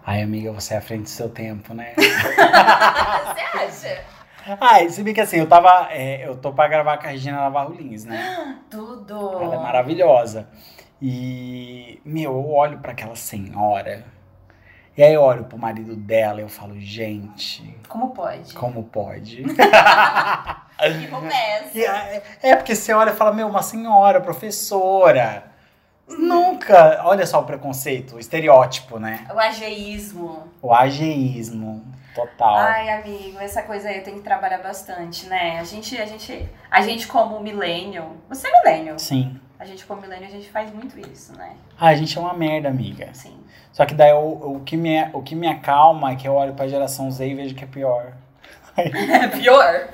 Ai, 0.04 0.22
amiga, 0.22 0.50
você 0.52 0.72
é 0.72 0.78
à 0.78 0.80
frente 0.80 1.02
do 1.02 1.08
seu 1.10 1.28
tempo, 1.28 1.74
né? 1.74 1.94
Você 2.00 3.86
acha? 3.86 4.04
Ai, 4.60 4.88
se 4.88 5.02
bem 5.02 5.12
que 5.14 5.20
assim, 5.20 5.38
eu 5.38 5.48
tava. 5.48 5.88
é, 5.90 6.26
eu 6.26 6.36
tô 6.36 6.52
pra 6.52 6.68
gravar 6.68 6.98
com 6.98 7.06
a 7.06 7.10
Regina 7.10 7.38
Navarro 7.38 7.74
Lins, 7.74 8.04
né? 8.04 8.58
Tudo. 8.70 9.42
Ela 9.42 9.54
é 9.54 9.58
maravilhosa. 9.58 10.48
E, 11.00 12.00
meu, 12.04 12.32
eu 12.32 12.50
olho 12.50 12.78
pra 12.78 12.92
aquela 12.92 13.14
senhora. 13.16 14.04
E 14.96 15.02
aí 15.02 15.14
eu 15.14 15.22
olho 15.22 15.44
pro 15.44 15.56
marido 15.56 15.94
dela 15.94 16.40
e 16.40 16.42
eu 16.42 16.48
falo, 16.48 16.78
gente, 16.80 17.78
Como 17.88 18.10
pode? 18.10 18.52
como 18.54 18.82
pode? 18.82 19.44
Que 21.72 21.84
é? 21.84 22.22
E 22.42 22.46
é, 22.46 22.50
é 22.50 22.56
porque 22.56 22.74
você 22.74 22.92
olha 22.92 23.10
e 23.10 23.14
fala, 23.16 23.32
meu, 23.32 23.48
uma 23.48 23.62
senhora, 23.62 24.20
professora. 24.20 25.44
Nunca. 26.08 27.00
Olha 27.04 27.26
só 27.26 27.40
o 27.40 27.44
preconceito, 27.44 28.16
o 28.16 28.18
estereótipo, 28.18 28.98
né? 28.98 29.26
O 29.32 29.38
ageísmo. 29.38 30.48
O 30.62 30.72
ageísmo 30.72 31.84
total. 32.18 32.56
Ai, 32.56 32.90
amigo, 32.90 33.38
essa 33.38 33.62
coisa 33.62 33.88
aí 33.88 33.98
eu 33.98 34.04
tenho 34.04 34.16
que 34.18 34.22
trabalhar 34.22 34.58
bastante, 34.58 35.26
né? 35.26 35.58
A 35.60 35.64
gente, 35.64 35.96
a 36.00 36.06
gente, 36.06 36.48
a 36.70 36.80
gente 36.82 37.06
como 37.06 37.40
millennial, 37.40 38.12
você 38.28 38.48
é 38.48 38.52
millennial, 38.52 38.98
Sim. 38.98 39.40
a 39.58 39.64
gente 39.64 39.84
como 39.86 40.00
millennial, 40.00 40.28
a 40.28 40.32
gente 40.32 40.48
faz 40.50 40.72
muito 40.72 40.98
isso, 40.98 41.32
né? 41.36 41.52
Ah, 41.78 41.88
a 41.88 41.94
gente 41.94 42.16
é 42.16 42.20
uma 42.20 42.34
merda, 42.34 42.68
amiga. 42.68 43.08
Sim. 43.12 43.38
Só 43.72 43.86
que 43.86 43.94
daí 43.94 44.12
o, 44.12 44.56
o, 44.56 44.60
que 44.64 44.76
me, 44.76 45.08
o 45.12 45.22
que 45.22 45.34
me 45.36 45.46
acalma 45.46 46.12
é 46.12 46.16
que 46.16 46.26
eu 46.26 46.34
olho 46.34 46.54
pra 46.54 46.66
geração 46.66 47.10
Z 47.10 47.26
e 47.26 47.34
vejo 47.34 47.54
que 47.54 47.64
é 47.64 47.66
pior. 47.66 48.12
É 48.76 49.26
pior. 49.26 49.88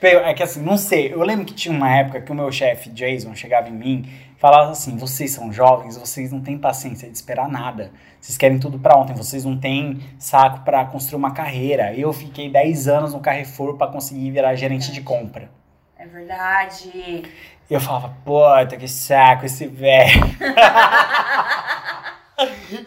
Pior, 0.00 0.22
É 0.24 0.34
que 0.34 0.42
assim, 0.42 0.62
não 0.62 0.76
sei. 0.76 1.12
Eu 1.12 1.22
lembro 1.22 1.44
que 1.44 1.54
tinha 1.54 1.74
uma 1.74 1.94
época 1.94 2.20
que 2.20 2.32
o 2.32 2.34
meu 2.34 2.50
chefe, 2.50 2.90
Jason, 2.90 3.34
chegava 3.34 3.68
em 3.68 3.72
mim 3.72 4.10
falava 4.42 4.72
assim: 4.72 4.96
vocês 4.96 5.30
são 5.30 5.52
jovens, 5.52 5.96
vocês 5.96 6.32
não 6.32 6.40
têm 6.40 6.58
paciência 6.58 7.08
de 7.08 7.16
esperar 7.16 7.48
nada. 7.48 7.92
Vocês 8.20 8.36
querem 8.36 8.58
tudo 8.58 8.76
pra 8.76 8.98
ontem, 8.98 9.14
vocês 9.14 9.44
não 9.44 9.56
têm 9.56 10.00
saco 10.18 10.64
pra 10.64 10.84
construir 10.84 11.18
uma 11.18 11.30
carreira. 11.30 11.94
Eu 11.94 12.12
fiquei 12.12 12.50
10 12.50 12.88
anos 12.88 13.14
no 13.14 13.20
Carrefour 13.20 13.76
pra 13.76 13.86
conseguir 13.86 14.32
virar 14.32 14.56
gerente 14.56 14.90
de 14.90 15.00
compra. 15.00 15.48
É 15.96 16.06
verdade. 16.06 17.22
Eu 17.70 17.80
falava, 17.80 18.16
puta, 18.24 18.76
que 18.76 18.88
saco 18.88 19.46
esse 19.46 19.68
velho. 19.68 20.20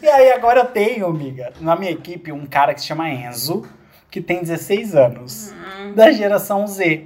e 0.02 0.10
aí 0.10 0.34
agora 0.34 0.60
eu 0.60 0.66
tenho, 0.66 1.08
amiga, 1.08 1.54
na 1.62 1.76
minha 1.78 1.92
equipe 1.92 2.34
um 2.34 2.46
cara 2.46 2.74
que 2.74 2.82
se 2.82 2.88
chama 2.88 3.10
Enzo, 3.10 3.66
que 4.12 4.20
tem 4.22 4.42
16 4.42 4.94
anos, 4.96 5.54
Hum. 5.80 5.94
da 5.94 6.12
geração 6.12 6.68
Z. 6.68 7.06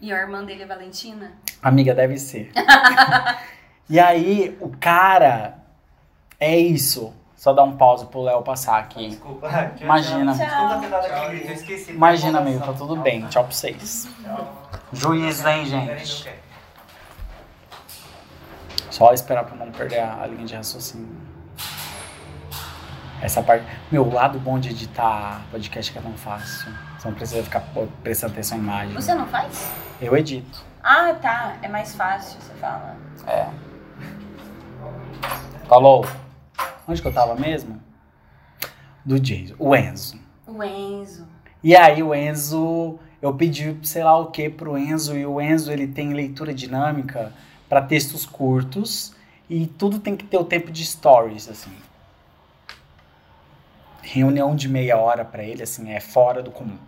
E 0.00 0.12
a 0.12 0.16
irmã 0.16 0.44
dele 0.44 0.62
é 0.62 0.66
Valentina? 0.66 1.32
Amiga, 1.60 1.92
deve 1.94 2.16
ser. 2.18 2.52
e 3.90 4.00
aí, 4.00 4.56
o 4.60 4.70
cara 4.70 5.58
é 6.38 6.56
isso. 6.56 7.12
Só 7.36 7.54
dar 7.54 7.64
um 7.64 7.74
pause 7.74 8.04
pro 8.04 8.20
Léo 8.20 8.42
passar 8.42 8.78
aqui. 8.78 9.08
Desculpa. 9.08 9.48
Imagina. 9.80 10.36
Tchau. 10.36 10.80
Desculpa. 11.46 11.92
Imagina, 11.92 12.38
amigo, 12.38 12.60
tá 12.60 12.72
tudo 12.74 12.96
bem. 12.96 13.26
Tchau 13.28 13.44
pra 13.44 13.52
vocês. 13.52 14.08
Juízo, 14.92 15.48
hein, 15.48 15.64
gente? 15.64 16.30
Só 18.90 19.12
esperar 19.14 19.44
pra 19.44 19.56
não 19.56 19.72
perder 19.72 20.00
a, 20.00 20.22
a 20.22 20.26
linha 20.26 20.44
de 20.44 20.54
raciocínio. 20.54 21.08
Essa 23.22 23.42
parte. 23.42 23.64
Meu, 23.90 24.06
o 24.06 24.12
lado 24.12 24.38
bom 24.38 24.58
de 24.58 24.68
editar 24.68 25.42
podcast 25.50 25.90
é 25.90 25.92
que 25.94 25.98
é 25.98 26.02
tão 26.02 26.16
fácil. 26.18 26.70
Você 26.98 27.08
não 27.08 27.14
precisa 27.14 27.42
ficar 27.42 27.62
prestando 28.02 28.34
atenção 28.34 28.58
em 28.58 28.60
imagem. 28.60 28.94
Você 28.94 29.14
não 29.14 29.26
faz? 29.26 29.70
Eu 29.98 30.14
edito. 30.14 30.62
Ah, 30.82 31.14
tá. 31.14 31.56
É 31.62 31.68
mais 31.68 31.94
fácil, 31.94 32.38
você 32.38 32.52
fala. 32.54 32.96
É. 33.26 33.69
Falou. 35.70 36.04
Onde 36.88 37.00
que 37.00 37.06
eu 37.06 37.12
tava 37.12 37.36
mesmo? 37.36 37.80
Do 39.04 39.20
Jason. 39.20 39.54
O 39.56 39.76
Enzo. 39.76 40.18
O 40.44 40.64
Enzo. 40.64 41.28
E 41.62 41.76
aí 41.76 42.02
o 42.02 42.12
Enzo, 42.12 42.98
eu 43.22 43.32
pedi 43.32 43.78
sei 43.84 44.02
lá 44.02 44.18
o 44.18 44.32
que 44.32 44.50
pro 44.50 44.76
Enzo 44.76 45.16
e 45.16 45.24
o 45.24 45.40
Enzo 45.40 45.70
ele 45.70 45.86
tem 45.86 46.12
leitura 46.12 46.52
dinâmica 46.52 47.32
para 47.68 47.80
textos 47.80 48.26
curtos 48.26 49.14
e 49.48 49.64
tudo 49.64 50.00
tem 50.00 50.16
que 50.16 50.24
ter 50.24 50.38
o 50.38 50.44
tempo 50.44 50.72
de 50.72 50.84
stories 50.84 51.48
assim. 51.48 51.76
Reunião 54.02 54.56
de 54.56 54.68
meia 54.68 54.98
hora 54.98 55.24
para 55.24 55.44
ele 55.44 55.62
assim 55.62 55.88
é 55.92 56.00
fora 56.00 56.42
do 56.42 56.50
comum. 56.50 56.78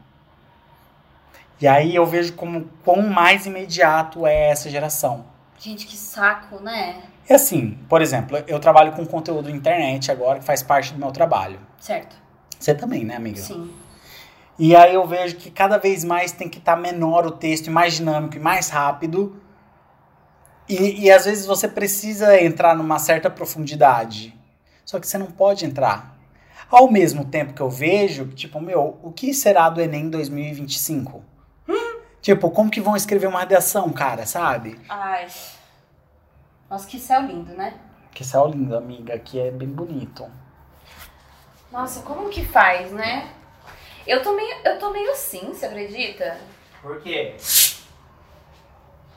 E 1.61 1.69
aí 1.69 1.95
eu 1.95 2.05
vejo 2.05 2.33
como 2.33 2.69
quão 2.83 3.01
mais 3.03 3.47
imediato 3.47 4.27
é 4.27 4.51
essa 4.51 4.69
geração. 4.69 5.31
Gente, 5.59 5.87
que 5.87 5.97
saco, 5.97 6.61
né? 6.61 7.03
É 7.29 7.35
assim, 7.35 7.79
por 7.89 8.03
exemplo, 8.03 8.37
eu 8.47 8.59
trabalho 8.59 8.93
com 8.93 9.07
conteúdo 9.07 9.49
na 9.49 9.57
internet 9.57 10.11
agora 10.11 10.41
que 10.41 10.45
faz 10.45 10.63
parte 10.63 10.93
do 10.93 10.99
meu 10.99 11.13
trabalho. 11.13 11.61
Certo. 11.79 12.17
Você 12.59 12.75
também, 12.75 13.05
né, 13.05 13.17
amiga? 13.17 13.41
Sim. 13.41 13.71
E 14.59 14.77
aí 14.77 14.95
eu 14.95 15.07
vejo 15.07 15.37
que 15.37 15.51
cada 15.51 15.79
vez 15.79 16.05
mais 16.05 16.33
tem 16.33 16.49
que 16.49 16.59
estar 16.59 16.77
menor 16.77 17.27
o 17.27 17.31
texto, 17.31 17.71
mais 17.71 17.95
dinâmico 17.95 18.37
e 18.37 18.41
mais 18.41 18.69
rápido. 18.69 19.41
E, 20.69 21.05
e 21.05 21.11
às 21.11 21.25
vezes 21.25 21.47
você 21.47 21.67
precisa 21.67 22.41
entrar 22.41 22.77
numa 22.77 22.99
certa 22.99 23.31
profundidade. 23.31 24.35
Só 24.85 25.01
que 25.01 25.07
você 25.07 25.17
não 25.17 25.27
pode 25.27 25.65
entrar. 25.65 26.17
Ao 26.71 26.91
mesmo 26.91 27.25
tempo 27.25 27.53
que 27.53 27.61
eu 27.61 27.71
vejo, 27.71 28.27
tipo, 28.29 28.61
meu, 28.61 28.99
o 29.03 29.13
que 29.13 29.35
será 29.35 29.69
do 29.69 29.81
Enem 29.81 30.09
2025? 30.09 31.23
Tipo, 32.23 32.53
como 32.53 32.71
que 32.71 32.81
vão 32.81 32.95
escrever 32.95 33.27
uma 33.27 33.41
redação, 33.41 33.91
cara, 33.91 34.25
sabe? 34.25 34.81
Ai. 34.89 35.27
Nossa, 36.71 36.87
que 36.87 36.99
céu 37.01 37.21
lindo, 37.23 37.53
né? 37.53 37.75
Que 38.13 38.25
céu 38.25 38.47
lindo, 38.47 38.77
amiga, 38.77 39.19
que 39.19 39.41
é 39.41 39.51
bem 39.51 39.69
bonito. 39.69 40.31
Nossa, 41.73 42.03
como 42.03 42.29
que 42.29 42.45
faz, 42.45 42.93
né? 42.93 43.29
Eu 44.07 44.23
tô 44.23 44.35
meio, 44.35 44.55
eu 44.65 44.79
tô 44.79 44.91
meio 44.91 45.11
assim, 45.11 45.49
você 45.49 45.67
acredita? 45.67 46.39
Por 46.81 47.01
quê? 47.03 47.35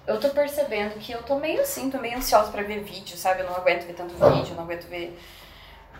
Eu 0.08 0.20
tô 0.20 0.30
percebendo 0.30 0.96
que 0.96 1.12
eu 1.12 1.22
tô 1.22 1.38
meio 1.38 1.62
assim, 1.62 1.92
tô 1.92 2.00
meio 2.00 2.18
ansiosa 2.18 2.52
pra 2.52 2.64
ver 2.64 2.84
vídeo, 2.84 3.16
sabe? 3.18 3.42
Eu 3.42 3.46
não 3.48 3.56
aguento 3.56 3.86
ver 3.86 3.94
tanto 3.94 4.16
vídeo, 4.16 4.52
eu 4.52 4.56
não 4.56 4.64
aguento 4.64 4.88
ver. 4.88 5.20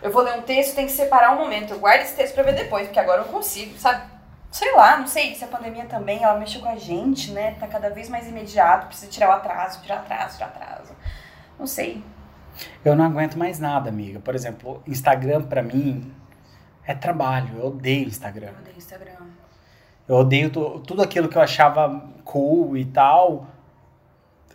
Eu 0.02 0.10
vou 0.10 0.22
ler 0.22 0.38
um 0.38 0.42
texto, 0.42 0.74
tem 0.74 0.86
que 0.86 0.92
separar 0.92 1.32
um 1.32 1.38
momento. 1.38 1.72
Eu 1.72 1.78
guardo 1.78 2.02
esse 2.02 2.16
texto 2.16 2.34
pra 2.34 2.42
ver 2.42 2.54
depois, 2.54 2.86
porque 2.86 3.00
agora 3.00 3.22
eu 3.22 3.28
consigo, 3.28 3.78
sabe? 3.78 4.15
Sei 4.56 4.72
lá, 4.74 4.96
não 4.96 5.06
sei 5.06 5.34
se 5.34 5.44
a 5.44 5.48
pandemia 5.48 5.84
também, 5.84 6.22
ela 6.22 6.38
mexeu 6.38 6.62
com 6.62 6.68
a 6.70 6.76
gente, 6.76 7.30
né? 7.30 7.50
Tá 7.60 7.66
cada 7.66 7.90
vez 7.90 8.08
mais 8.08 8.26
imediato, 8.26 8.86
precisa 8.86 9.10
tirar 9.10 9.28
o 9.28 9.32
atraso, 9.32 9.82
tirar 9.82 9.96
atraso, 9.96 10.38
tirar 10.38 10.46
atraso. 10.46 10.94
Não 11.58 11.66
sei. 11.66 12.02
Eu 12.82 12.96
não 12.96 13.04
aguento 13.04 13.36
mais 13.36 13.58
nada, 13.58 13.90
amiga. 13.90 14.18
Por 14.18 14.34
exemplo, 14.34 14.82
Instagram 14.86 15.42
pra 15.42 15.62
mim 15.62 16.10
é 16.86 16.94
trabalho. 16.94 17.50
Eu 17.58 17.66
odeio 17.66 18.08
Instagram. 18.08 18.46
Eu 18.48 18.58
odeio 18.62 18.76
Instagram. 18.78 19.26
Eu 20.08 20.16
odeio 20.16 20.48
tu- 20.48 20.80
tudo 20.86 21.02
aquilo 21.02 21.28
que 21.28 21.36
eu 21.36 21.42
achava 21.42 22.08
cool 22.24 22.78
e 22.78 22.86
tal. 22.86 23.46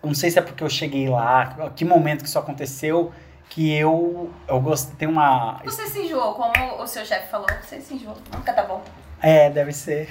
Eu 0.02 0.08
não 0.08 0.16
sei 0.16 0.32
se 0.32 0.40
é 0.40 0.42
porque 0.42 0.64
eu 0.64 0.70
cheguei 0.70 1.08
lá, 1.10 1.70
que 1.76 1.86
momento 1.86 2.24
que 2.24 2.28
isso 2.28 2.40
aconteceu, 2.40 3.12
que 3.52 3.72
eu 3.72 4.32
eu 4.48 4.60
gosto 4.60 4.96
tem 4.96 5.08
uma 5.08 5.62
Você 5.64 5.86
se 5.86 6.00
enjoou, 6.06 6.34
como 6.34 6.82
o 6.82 6.88
seu 6.88 7.06
chefe 7.06 7.28
falou, 7.30 7.46
você 7.62 7.80
se 7.80 7.94
enjoou. 7.94 8.18
Nunca 8.34 8.52
tá 8.52 8.64
bom. 8.64 8.82
É, 9.22 9.50
deve 9.50 9.72
ser. 9.72 10.10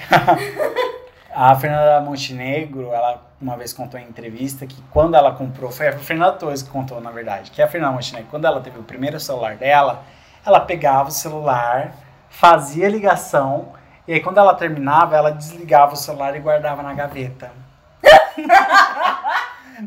a 1.33 1.55
Fernanda 1.55 2.01
Montenegro, 2.01 2.93
ela 2.93 3.31
uma 3.41 3.57
vez 3.57 3.73
contou 3.73 3.99
em 3.99 4.03
entrevista 4.03 4.67
que 4.67 4.81
quando 4.91 5.15
ela 5.15 5.33
comprou, 5.33 5.71
foi 5.71 5.87
a 5.87 5.97
Fernanda 5.97 6.33
Torres 6.33 6.61
que 6.61 6.69
contou, 6.69 7.01
na 7.01 7.09
verdade, 7.09 7.49
que 7.49 7.61
a 7.61 7.67
Fernanda 7.67 7.93
Montenegro, 7.93 8.29
quando 8.29 8.45
ela 8.45 8.61
teve 8.61 8.79
o 8.79 8.83
primeiro 8.83 9.19
celular 9.19 9.55
dela, 9.55 10.03
ela 10.45 10.59
pegava 10.59 11.09
o 11.09 11.11
celular, 11.11 11.93
fazia 12.29 12.87
ligação, 12.87 13.73
e 14.07 14.13
aí 14.13 14.19
quando 14.19 14.37
ela 14.37 14.53
terminava, 14.53 15.15
ela 15.15 15.31
desligava 15.31 15.93
o 15.93 15.97
celular 15.97 16.35
e 16.35 16.39
guardava 16.39 16.83
na 16.83 16.93
gaveta. 16.93 17.51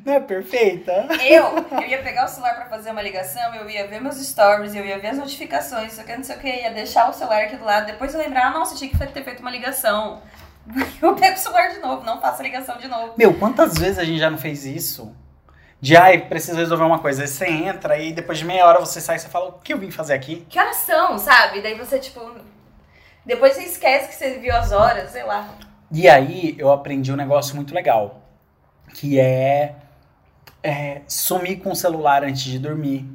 Não 0.05 0.13
é 0.13 0.21
perfeita? 0.21 1.09
Eu, 1.23 1.81
eu 1.81 1.89
ia 1.89 2.03
pegar 2.03 2.27
o 2.27 2.29
celular 2.29 2.55
pra 2.55 2.67
fazer 2.67 2.91
uma 2.91 3.01
ligação, 3.01 3.55
eu 3.55 3.69
ia 3.71 3.87
ver 3.87 4.01
meus 4.01 4.17
stories, 4.17 4.75
eu 4.75 4.85
ia 4.85 4.99
ver 4.99 5.09
as 5.09 5.19
notificações, 5.19 5.95
só 5.95 6.03
que 6.03 6.15
não 6.15 6.23
sei 6.23 6.37
o 6.37 6.39
que, 6.39 6.47
ia 6.47 6.71
deixar 6.71 7.09
o 7.09 7.13
celular 7.13 7.45
aqui 7.45 7.57
do 7.57 7.65
lado, 7.65 7.87
depois 7.87 8.13
eu 8.13 8.21
lembrar, 8.21 8.49
ah, 8.49 8.51
nossa, 8.51 8.77
tinha 8.77 8.91
que 8.91 8.99
ter 8.99 9.25
feito 9.25 9.41
uma 9.41 9.51
ligação. 9.51 10.21
Eu 11.01 11.15
pego 11.15 11.37
o 11.37 11.39
celular 11.39 11.69
de 11.69 11.79
novo, 11.79 12.05
não 12.05 12.21
faço 12.21 12.41
a 12.41 12.43
ligação 12.43 12.79
de 12.79 12.89
novo. 12.89 13.13
Meu, 13.19 13.35
quantas 13.35 13.77
vezes 13.77 13.99
a 13.99 14.05
gente 14.05 14.19
já 14.19 14.31
não 14.31 14.39
fez 14.39 14.65
isso? 14.65 15.15
De, 15.79 15.95
ai, 15.95 16.19
preciso 16.19 16.57
resolver 16.57 16.85
uma 16.85 16.99
coisa. 16.99 17.21
Aí 17.21 17.29
você 17.29 17.47
entra 17.47 17.99
e 17.99 18.13
depois 18.13 18.39
de 18.39 18.47
meia 18.47 18.67
hora 18.67 18.81
você 18.81 18.99
sai 18.99 19.17
e 19.17 19.19
você 19.19 19.29
fala, 19.29 19.51
o 19.51 19.53
que 19.59 19.75
eu 19.75 19.79
vim 19.79 19.91
fazer 19.91 20.15
aqui? 20.15 20.47
Que 20.49 20.59
horas 20.59 20.77
são, 20.77 21.19
sabe? 21.19 21.61
Daí 21.61 21.77
você, 21.77 21.99
tipo. 21.99 22.19
Depois 23.27 23.53
você 23.53 23.65
esquece 23.65 24.09
que 24.09 24.15
você 24.15 24.39
viu 24.39 24.57
as 24.57 24.73
horas, 24.73 25.11
sei 25.11 25.25
lá. 25.25 25.47
E 25.93 26.09
aí 26.09 26.55
eu 26.59 26.73
aprendi 26.73 27.13
um 27.13 27.17
negócio 27.17 27.55
muito 27.55 27.75
legal, 27.75 28.23
que 28.95 29.21
é, 29.21 29.75
é 30.65 31.03
sumir 31.07 31.61
com 31.61 31.71
o 31.71 31.77
celular 31.77 32.25
antes 32.25 32.43
de 32.43 32.59
dormir. 32.59 33.07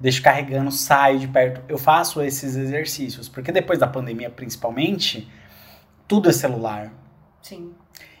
Deixo 0.00 0.22
carregando, 0.22 0.72
saio 0.72 1.20
de 1.20 1.28
perto. 1.28 1.62
Eu 1.68 1.78
faço 1.78 2.20
esses 2.22 2.56
exercícios, 2.56 3.28
porque 3.28 3.52
depois 3.52 3.78
da 3.78 3.86
pandemia, 3.86 4.30
principalmente, 4.30 5.30
tudo 6.08 6.30
é 6.30 6.32
celular. 6.32 6.92
Sim. 7.42 7.72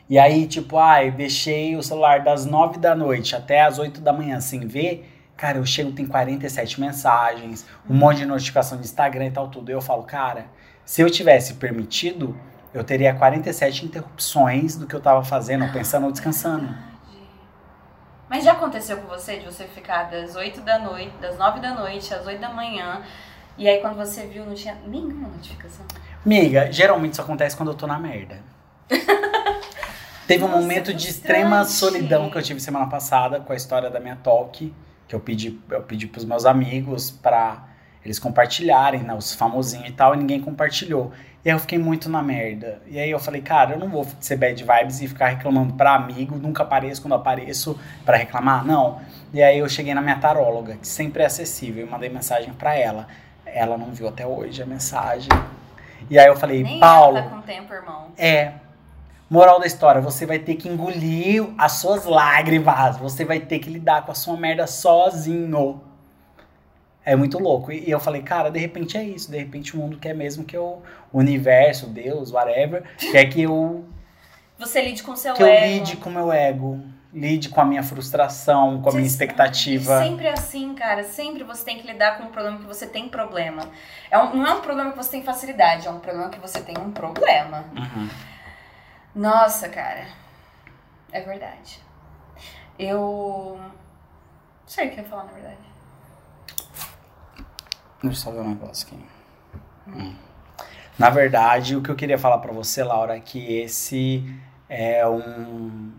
E 0.08 0.18
aí, 0.18 0.46
tipo, 0.46 0.76
ai, 0.76 1.10
deixei 1.10 1.74
o 1.76 1.82
celular 1.82 2.22
das 2.22 2.44
nove 2.44 2.78
da 2.78 2.94
noite 2.94 3.34
até 3.34 3.62
as 3.62 3.78
8 3.78 4.00
da 4.00 4.12
manhã 4.12 4.40
sem 4.40 4.66
ver, 4.66 5.18
Cara, 5.38 5.58
eu 5.58 5.64
chego, 5.64 5.92
tem 5.92 6.04
47 6.04 6.80
mensagens, 6.80 7.64
um 7.88 7.94
monte 7.94 8.18
de 8.18 8.26
notificação 8.26 8.76
de 8.76 8.84
Instagram 8.84 9.26
e 9.26 9.30
tal, 9.30 9.46
tudo. 9.46 9.70
E 9.70 9.72
eu 9.72 9.80
falo, 9.80 10.02
cara, 10.02 10.46
se 10.84 11.00
eu 11.00 11.08
tivesse 11.08 11.54
permitido, 11.54 12.36
eu 12.74 12.82
teria 12.82 13.14
47 13.14 13.84
interrupções 13.84 14.74
do 14.74 14.84
que 14.84 14.96
eu 14.96 15.00
tava 15.00 15.22
fazendo, 15.22 15.72
pensando 15.72 16.06
ou 16.06 16.10
descansando. 16.10 16.74
Mas 18.28 18.44
já 18.44 18.52
aconteceu 18.52 18.98
com 18.98 19.08
você 19.08 19.38
de 19.38 19.46
você 19.46 19.64
ficar 19.64 20.04
das 20.04 20.36
8 20.36 20.60
da 20.60 20.78
noite, 20.78 21.12
das 21.20 21.38
9 21.38 21.60
da 21.60 21.74
noite 21.74 22.12
às 22.12 22.26
8 22.26 22.40
da 22.40 22.50
manhã, 22.50 23.02
e 23.56 23.66
aí 23.66 23.80
quando 23.80 23.96
você 23.96 24.26
viu 24.26 24.44
não 24.44 24.54
tinha 24.54 24.76
nenhuma 24.86 25.28
notificação? 25.28 25.86
Amiga, 26.24 26.70
geralmente 26.70 27.14
isso 27.14 27.22
acontece 27.22 27.56
quando 27.56 27.70
eu 27.70 27.74
tô 27.74 27.86
na 27.86 27.98
merda. 27.98 28.40
Teve 30.26 30.44
um 30.44 30.48
Nossa, 30.48 30.60
momento 30.60 30.92
de 30.92 31.08
extrema 31.08 31.64
solidão 31.64 32.28
que 32.30 32.36
eu 32.36 32.42
tive 32.42 32.60
semana 32.60 32.86
passada 32.86 33.40
com 33.40 33.52
a 33.52 33.56
história 33.56 33.88
da 33.88 33.98
minha 33.98 34.16
talk, 34.16 34.74
que 35.06 35.14
eu 35.14 35.20
pedi, 35.20 35.58
eu 35.70 35.82
pedi 35.82 36.06
pros 36.06 36.26
meus 36.26 36.44
amigos 36.44 37.10
pra 37.10 37.66
eles 38.04 38.18
compartilharem, 38.18 39.02
né, 39.02 39.14
os 39.14 39.34
famosinhos 39.34 39.88
e 39.88 39.92
tal, 39.92 40.14
e 40.14 40.18
ninguém 40.18 40.40
compartilhou. 40.40 41.12
E 41.44 41.48
aí 41.50 41.54
eu 41.54 41.60
fiquei 41.60 41.78
muito 41.78 42.08
na 42.08 42.22
merda. 42.22 42.80
E 42.86 42.98
aí 42.98 43.10
eu 43.10 43.18
falei, 43.18 43.40
cara, 43.40 43.72
eu 43.74 43.78
não 43.78 43.88
vou 43.88 44.06
ser 44.20 44.36
bad 44.36 44.62
vibes 44.62 45.00
e 45.00 45.08
ficar 45.08 45.28
reclamando 45.28 45.74
pra 45.74 45.94
amigo, 45.94 46.36
nunca 46.36 46.62
apareço 46.62 47.00
quando 47.00 47.14
apareço 47.14 47.78
pra 48.04 48.16
reclamar, 48.16 48.64
não. 48.64 49.00
E 49.32 49.42
aí 49.42 49.58
eu 49.58 49.68
cheguei 49.68 49.94
na 49.94 50.00
minha 50.00 50.16
taróloga, 50.18 50.76
que 50.76 50.86
sempre 50.86 51.22
é 51.22 51.26
acessível, 51.26 51.86
e 51.86 51.88
mandei 51.88 52.08
mensagem 52.08 52.52
pra 52.52 52.74
ela. 52.74 53.06
Ela 53.46 53.78
não 53.78 53.86
viu 53.92 54.08
até 54.08 54.26
hoje 54.26 54.62
a 54.62 54.66
mensagem. 54.66 55.28
E 56.10 56.18
aí 56.18 56.26
eu 56.26 56.36
falei, 56.36 56.62
Nem 56.62 56.80
Paulo, 56.80 57.18
ela 57.18 57.28
tá 57.28 57.36
com 57.36 57.42
tempo, 57.42 57.72
irmão. 57.72 58.08
é. 58.16 58.52
Moral 59.30 59.60
da 59.60 59.66
história, 59.66 60.00
você 60.00 60.24
vai 60.24 60.38
ter 60.38 60.54
que 60.54 60.70
engolir 60.70 61.46
as 61.58 61.72
suas 61.72 62.06
lágrimas. 62.06 62.96
Você 62.96 63.26
vai 63.26 63.38
ter 63.38 63.58
que 63.58 63.68
lidar 63.68 64.00
com 64.06 64.10
a 64.10 64.14
sua 64.14 64.38
merda 64.38 64.66
sozinho. 64.66 65.82
É 67.10 67.16
muito 67.16 67.38
louco. 67.38 67.72
E 67.72 67.88
e 67.88 67.90
eu 67.90 67.98
falei, 68.00 68.22
cara, 68.22 68.50
de 68.50 68.58
repente 68.58 68.96
é 68.96 69.02
isso. 69.02 69.30
De 69.30 69.38
repente 69.38 69.74
o 69.74 69.78
mundo 69.80 69.98
quer 69.98 70.14
mesmo 70.14 70.44
que 70.44 70.56
eu. 70.56 70.82
O 71.12 71.18
universo, 71.18 71.86
Deus, 71.86 72.30
whatever, 72.32 72.82
quer 73.12 73.24
que 73.26 73.42
eu, 73.42 73.84
Você 74.58 74.82
lide 74.82 75.02
com 75.02 75.14
seu 75.16 75.34
que 75.34 75.42
eu 75.42 75.46
ego. 75.46 75.66
lide 75.66 75.96
com 75.96 76.10
o 76.10 76.12
meu 76.12 76.30
ego. 76.32 76.80
Lide 77.14 77.48
com 77.48 77.60
a 77.60 77.64
minha 77.64 77.82
frustração, 77.82 78.82
com 78.82 78.90
a 78.90 78.92
minha 78.92 79.04
Você- 79.04 79.12
expectativa. 79.14 80.02
Sempre 80.02 80.28
assim, 80.28 80.74
cara. 80.74 81.02
Sempre 81.04 81.42
você 81.44 81.64
tem 81.64 81.78
que 81.78 81.86
lidar 81.86 82.18
com 82.18 82.24
um 82.24 82.30
problema 82.30 82.58
que 82.58 82.66
você 82.66 82.86
tem 82.86 83.08
problema. 83.08 83.62
É 84.10 84.18
um- 84.18 84.36
não 84.36 84.46
é 84.46 84.52
um 84.54 84.60
problema 84.60 84.90
que 84.90 84.96
você 84.98 85.12
tem 85.12 85.22
facilidade, 85.22 85.86
é 85.86 85.90
um 85.90 86.00
problema 86.00 86.28
que 86.28 86.38
você 86.38 86.60
tem 86.60 86.76
um 86.76 86.90
problema. 86.92 87.64
Uhum. 87.74 88.08
Nossa, 89.14 89.68
cara. 89.70 90.06
É 91.10 91.20
verdade. 91.22 91.80
Eu. 92.78 93.56
Não 93.58 93.72
sei 94.66 94.88
o 94.88 94.90
que 94.90 94.98
eu 95.00 95.04
ia 95.04 95.08
falar, 95.08 95.24
na 95.24 95.32
verdade. 95.32 95.56
Deixa 98.02 98.18
eu 98.18 98.22
só 98.22 98.30
ver 98.30 98.40
um 98.40 98.50
negócio 98.50 98.86
aqui. 98.86 98.98
Hum. 99.88 100.14
Na 100.98 101.10
verdade, 101.10 101.76
o 101.76 101.82
que 101.82 101.90
eu 101.90 101.96
queria 101.96 102.18
falar 102.18 102.38
pra 102.38 102.52
você, 102.52 102.82
Laura, 102.82 103.16
é 103.16 103.20
que 103.20 103.56
esse 103.58 104.24
é 104.68 105.06
um, 105.06 105.92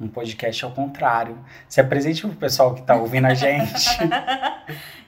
um 0.00 0.08
podcast 0.08 0.64
ao 0.64 0.72
contrário. 0.72 1.38
Se 1.68 1.80
apresente 1.80 2.20
pro 2.20 2.36
pessoal 2.36 2.74
que 2.74 2.82
tá 2.82 2.94
ouvindo 2.94 3.26
a 3.26 3.34
gente. 3.34 3.88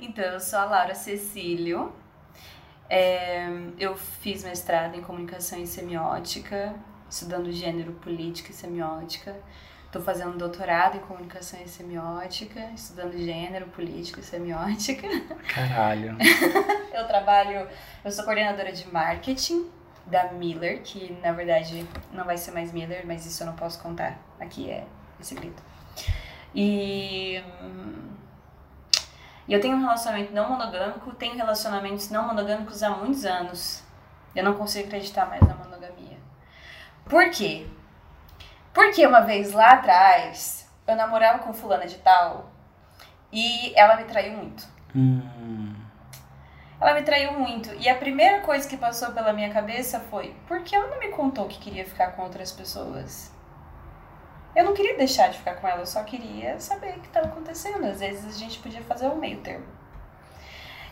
Então, 0.01 0.25
eu 0.25 0.39
sou 0.39 0.59
a 0.59 0.65
Laura 0.67 0.95
Cecílio. 0.95 1.91
É, 2.91 3.49
eu 3.79 3.97
fiz 3.97 4.45
mestrado 4.45 4.95
em 4.95 5.01
comunicação 5.01 5.59
e 5.59 5.67
semiótica, 5.67 6.75
estudando 7.09 7.51
gênero, 7.51 7.93
política 7.93 8.51
e 8.51 8.55
semiótica. 8.55 9.35
Estou 9.95 10.05
fazendo 10.05 10.37
doutorado 10.37 10.97
em 10.97 11.01
comunicação 11.03 11.61
e 11.65 11.69
semiótica, 11.69 12.59
estudando 12.75 13.13
gênero, 13.13 13.67
política 13.67 14.19
e 14.19 14.25
semiótica. 14.25 15.07
Caralho. 15.47 16.17
Eu 16.93 17.07
trabalho, 17.07 17.69
eu 18.05 18.11
sou 18.11 18.25
coordenadora 18.25 18.73
de 18.73 18.93
marketing 18.93 19.69
da 20.07 20.33
Miller, 20.33 20.83
que 20.83 21.17
na 21.23 21.31
verdade 21.31 21.87
não 22.13 22.25
vai 22.25 22.37
ser 22.37 22.51
mais 22.51 22.73
Miller, 22.73 23.05
mas 23.07 23.25
isso 23.25 23.43
eu 23.43 23.47
não 23.47 23.55
posso 23.55 23.81
contar. 23.81 24.19
Aqui 24.41 24.71
é, 24.71 24.85
é 25.21 25.23
segredo. 25.23 25.63
E 26.53 27.41
eu 29.49 29.61
tenho 29.61 29.77
um 29.77 29.81
relacionamento 29.81 30.33
não 30.33 30.51
monogâmico, 30.51 31.13
tenho 31.15 31.37
relacionamentos 31.37 32.11
não 32.11 32.27
monogâmicos 32.27 32.83
há 32.83 32.91
muitos 32.91 33.25
anos. 33.25 33.85
Eu 34.35 34.43
não 34.43 34.55
consigo 34.55 34.87
acreditar 34.87 35.27
mais 35.27 35.43
na 35.43 35.55
monogamia. 35.55 36.19
Por 37.09 37.31
quê? 37.31 37.67
Porque 38.75 39.07
uma 39.07 39.21
vez 39.21 39.53
lá 39.53 39.71
atrás, 39.75 40.69
eu 40.87 40.97
namorava 40.97 41.39
com 41.39 41.53
fulana 41.55 41.87
de 41.87 41.97
tal 41.99 42.51
e 43.33 43.73
ela 43.79 43.97
me 43.97 44.05
traiu 44.05 44.37
muito. 44.37 44.67
Hum, 44.95 45.75
Ela 46.81 46.95
me 46.95 47.03
traiu 47.03 47.33
muito. 47.39 47.73
E 47.75 47.89
a 47.89 47.95
primeira 47.95 48.41
coisa 48.41 48.69
que 48.69 48.77
passou 48.77 49.13
pela 49.13 49.33
minha 49.33 49.51
cabeça 49.53 50.01
foi: 50.11 50.35
por 50.47 50.63
que 50.63 50.75
ela 50.75 50.89
não 50.89 50.99
me 50.99 51.09
contou 51.09 51.47
que 51.49 51.59
queria 51.59 51.85
ficar 51.87 52.09
com 52.09 52.23
outras 52.23 52.53
pessoas? 52.53 53.33
Eu 54.55 54.65
não 54.65 54.75
queria 54.75 54.97
deixar 54.97 55.29
de 55.29 55.39
ficar 55.39 55.55
com 55.57 55.67
ela, 55.67 55.81
eu 55.81 55.87
só 55.87 56.05
queria 56.05 56.61
saber 56.61 56.97
o 56.97 57.01
que 57.01 57.09
estava 57.09 57.27
acontecendo. 57.27 57.85
Às 57.87 58.01
vezes 58.01 58.37
a 58.37 58.39
gente 58.39 58.59
podia 58.59 58.83
fazer 58.83 59.09
um 59.09 59.17
meio 59.17 59.41
termo. 59.41 59.67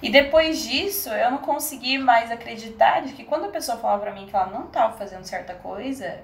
E 0.01 0.11
depois 0.11 0.63
disso, 0.63 1.11
eu 1.11 1.31
não 1.31 1.39
consegui 1.39 1.97
mais 1.97 2.31
acreditar 2.33 3.03
de 3.03 3.13
que 3.13 3.23
quando 3.25 3.45
a 3.45 3.51
pessoa 3.51 3.79
falava 3.79 4.03
pra 4.03 4.13
mim 4.13 4.27
que 4.27 4.35
ela 4.35 4.47
não 4.47 4.67
estava 4.67 4.93
fazendo 4.95 5.25
certa 5.25 5.55
coisa, 5.55 6.21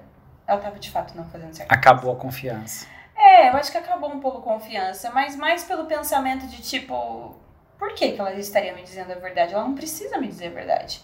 ela 0.49 0.57
estava 0.57 0.79
de 0.79 0.89
fato 0.89 1.15
não 1.15 1.25
fazendo 1.25 1.53
certa 1.53 1.75
coisa. 1.75 1.79
acabou 1.79 2.11
a 2.11 2.15
confiança. 2.15 2.87
É, 3.15 3.49
eu 3.49 3.53
acho 3.57 3.71
que 3.71 3.77
acabou 3.77 4.11
um 4.11 4.19
pouco 4.19 4.39
a 4.39 4.41
confiança, 4.41 5.11
mas 5.11 5.35
mais 5.35 5.63
pelo 5.63 5.85
pensamento 5.85 6.47
de 6.47 6.61
tipo, 6.61 7.35
por 7.77 7.93
que, 7.93 8.13
que 8.13 8.19
ela 8.19 8.33
estaria 8.33 8.73
me 8.73 8.81
dizendo 8.81 9.11
a 9.11 9.15
verdade? 9.15 9.53
Ela 9.53 9.63
não 9.63 9.75
precisa 9.75 10.17
me 10.17 10.27
dizer 10.27 10.47
a 10.47 10.51
verdade. 10.51 11.03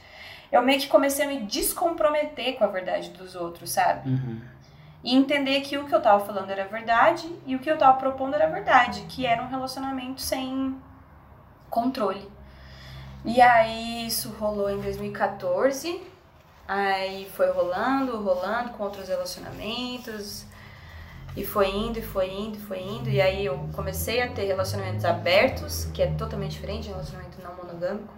Eu 0.52 0.62
meio 0.62 0.80
que 0.80 0.88
comecei 0.88 1.26
a 1.26 1.28
me 1.28 1.42
descomprometer 1.42 2.58
com 2.58 2.64
a 2.64 2.68
verdade 2.68 3.10
dos 3.12 3.36
outros, 3.36 3.70
sabe? 3.72 4.10
Uhum. 4.10 4.42
E 5.04 5.16
entender 5.16 5.62
que 5.62 5.78
o 5.78 5.86
que 5.86 5.94
eu 5.94 6.02
tava 6.02 6.26
falando 6.26 6.50
era 6.50 6.66
verdade 6.66 7.30
e 7.46 7.56
o 7.56 7.60
que 7.60 7.70
eu 7.70 7.78
tava 7.78 7.98
propondo 7.98 8.34
era 8.34 8.48
verdade, 8.48 9.02
que 9.10 9.26
era 9.26 9.44
um 9.44 9.48
relacionamento 9.48 10.22
sem 10.22 10.76
controle. 11.70 12.28
E 13.24 13.42
aí 13.42 14.08
isso 14.08 14.30
rolou 14.40 14.70
em 14.70 14.80
2014, 14.80 16.02
aí 16.68 17.30
foi 17.30 17.52
rolando, 17.52 18.22
rolando 18.22 18.72
com 18.72 18.84
outros 18.84 19.08
relacionamentos, 19.08 20.46
e 21.36 21.46
foi 21.46 21.70
indo, 21.70 22.00
e 22.00 22.02
foi 22.02 22.30
indo, 22.32 22.58
e 22.58 22.62
foi 22.62 22.80
indo, 22.82 23.10
e 23.10 23.22
aí 23.22 23.46
eu 23.46 23.70
comecei 23.76 24.22
a 24.22 24.32
ter 24.32 24.46
relacionamentos 24.46 25.04
abertos, 25.04 25.86
que 25.94 26.02
é 26.02 26.08
totalmente 26.16 26.52
diferente 26.52 26.84
de 26.84 26.90
relacionamento 26.90 27.42
não 27.42 27.56
monogâmico. 27.56 28.14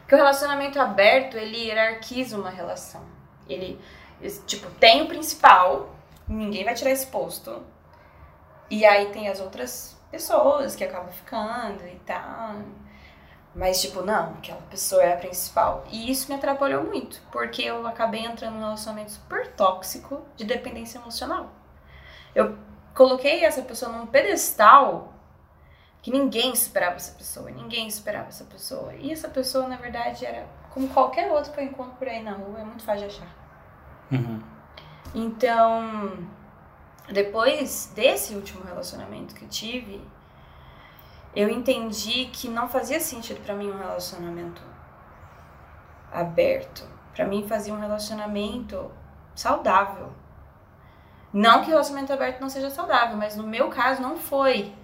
Porque 0.00 0.14
o 0.14 0.18
relacionamento 0.18 0.80
aberto, 0.80 1.36
ele 1.36 1.56
hierarquiza 1.56 2.36
uma 2.36 2.50
relação. 2.50 3.02
Ele, 3.48 3.78
tipo, 4.46 4.68
tem 4.72 5.02
o 5.02 5.06
principal, 5.06 5.94
ninguém 6.26 6.64
vai 6.64 6.74
tirar 6.74 6.90
esse 6.90 7.06
posto. 7.06 7.62
E 8.68 8.84
aí 8.84 9.06
tem 9.12 9.28
as 9.28 9.38
outras 9.38 9.96
pessoas 10.10 10.74
que 10.74 10.82
acabam 10.82 11.12
ficando 11.12 11.86
e 11.86 12.00
tal. 12.06 12.56
Mas, 13.54 13.80
tipo, 13.80 14.02
não, 14.02 14.34
aquela 14.34 14.60
pessoa 14.62 15.02
é 15.02 15.12
a 15.12 15.16
principal. 15.16 15.84
E 15.90 16.10
isso 16.10 16.28
me 16.28 16.36
atrapalhou 16.36 16.84
muito, 16.84 17.20
porque 17.32 17.62
eu 17.62 17.86
acabei 17.86 18.24
entrando 18.24 18.54
num 18.54 18.60
relacionamento 18.60 19.10
super 19.10 19.52
tóxico 19.54 20.22
de 20.36 20.44
dependência 20.44 20.98
emocional. 20.98 21.50
Eu 22.34 22.56
coloquei 22.94 23.44
essa 23.44 23.62
pessoa 23.62 23.90
num 23.90 24.06
pedestal 24.06 25.12
que 26.00 26.10
ninguém 26.10 26.52
esperava 26.52 26.96
essa 26.96 27.12
pessoa, 27.12 27.50
ninguém 27.50 27.88
esperava 27.88 28.28
essa 28.28 28.44
pessoa. 28.44 28.94
E 28.94 29.12
essa 29.12 29.28
pessoa, 29.28 29.66
na 29.66 29.76
verdade, 29.76 30.24
era 30.24 30.46
como 30.70 30.88
qualquer 30.88 31.30
outro 31.30 31.52
que 31.52 31.60
eu 31.60 31.64
encontro 31.64 31.96
por 31.96 32.08
aí 32.08 32.22
na 32.22 32.32
rua, 32.32 32.60
é 32.60 32.64
muito 32.64 32.84
fácil 32.84 33.08
de 33.08 33.16
achar. 33.16 33.36
Uhum. 34.12 34.40
Então, 35.14 36.28
depois 37.12 37.92
desse 37.94 38.34
último 38.34 38.64
relacionamento 38.64 39.34
que 39.34 39.44
eu 39.44 39.48
tive, 39.48 40.00
eu 41.34 41.48
entendi 41.48 42.26
que 42.32 42.48
não 42.48 42.68
fazia 42.68 42.98
sentido 42.98 43.40
pra 43.42 43.54
mim 43.54 43.70
um 43.70 43.78
relacionamento 43.78 44.62
aberto. 46.12 46.86
Pra 47.14 47.24
mim 47.24 47.46
fazia 47.46 47.72
um 47.72 47.80
relacionamento 47.80 48.90
saudável. 49.34 50.12
Não 51.32 51.62
que 51.62 51.70
relacionamento 51.70 52.12
aberto 52.12 52.40
não 52.40 52.48
seja 52.48 52.70
saudável, 52.70 53.16
mas 53.16 53.36
no 53.36 53.44
meu 53.44 53.68
caso 53.68 54.02
não 54.02 54.16
foi. 54.16 54.74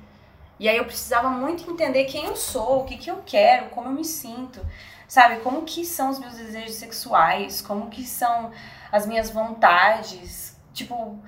E 0.58 0.68
aí 0.68 0.76
eu 0.76 0.84
precisava 0.84 1.28
muito 1.28 1.68
entender 1.70 2.04
quem 2.04 2.26
eu 2.26 2.36
sou, 2.36 2.82
o 2.82 2.84
que, 2.84 2.96
que 2.96 3.10
eu 3.10 3.22
quero, 3.26 3.70
como 3.70 3.88
eu 3.88 3.92
me 3.92 4.04
sinto, 4.04 4.64
sabe? 5.06 5.40
Como 5.40 5.62
que 5.62 5.84
são 5.84 6.10
os 6.10 6.18
meus 6.18 6.34
desejos 6.34 6.76
sexuais, 6.76 7.60
como 7.60 7.90
que 7.90 8.04
são 8.04 8.52
as 8.90 9.04
minhas 9.06 9.30
vontades, 9.30 10.56
tipo, 10.72 11.18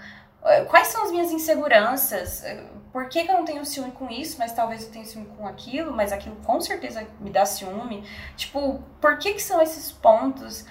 quais 0.69 0.89
são 0.89 1.05
as 1.05 1.11
minhas 1.11 1.31
inseguranças, 1.33 2.43
Eh, 2.45 2.65
por 2.93 3.09
que, 3.09 3.23
que 3.25 3.31
eu 3.31 3.37
não 3.37 3.45
tenho 3.45 3.65
ciúme 3.65 3.93
com 3.93 4.09
isso, 4.11 4.37
mas 4.39 4.53
talvez 4.53 4.83
eu 4.85 4.91
tenha 4.91 5.05
ciúme 5.05 5.27
com 5.37 5.47
aquilo, 5.47 5.93
mas 5.95 6.11
aquilo 6.13 6.37
com 6.37 6.61
certeza 6.61 7.07
me 7.21 7.31
dá 7.31 7.45
ciúme, 7.45 8.03
tipo, 8.37 8.83
por 9.01 9.19
que 9.19 9.35
que 9.35 9.43
são 9.43 9.61
esses 9.61 9.93
pontos? 9.93 10.65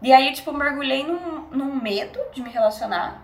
E 0.00 0.12
aí, 0.12 0.32
tipo, 0.32 0.52
mergulhei 0.52 1.04
num, 1.04 1.48
num 1.50 1.74
medo 1.74 2.18
de 2.32 2.40
me 2.42 2.50
relacionar, 2.50 3.20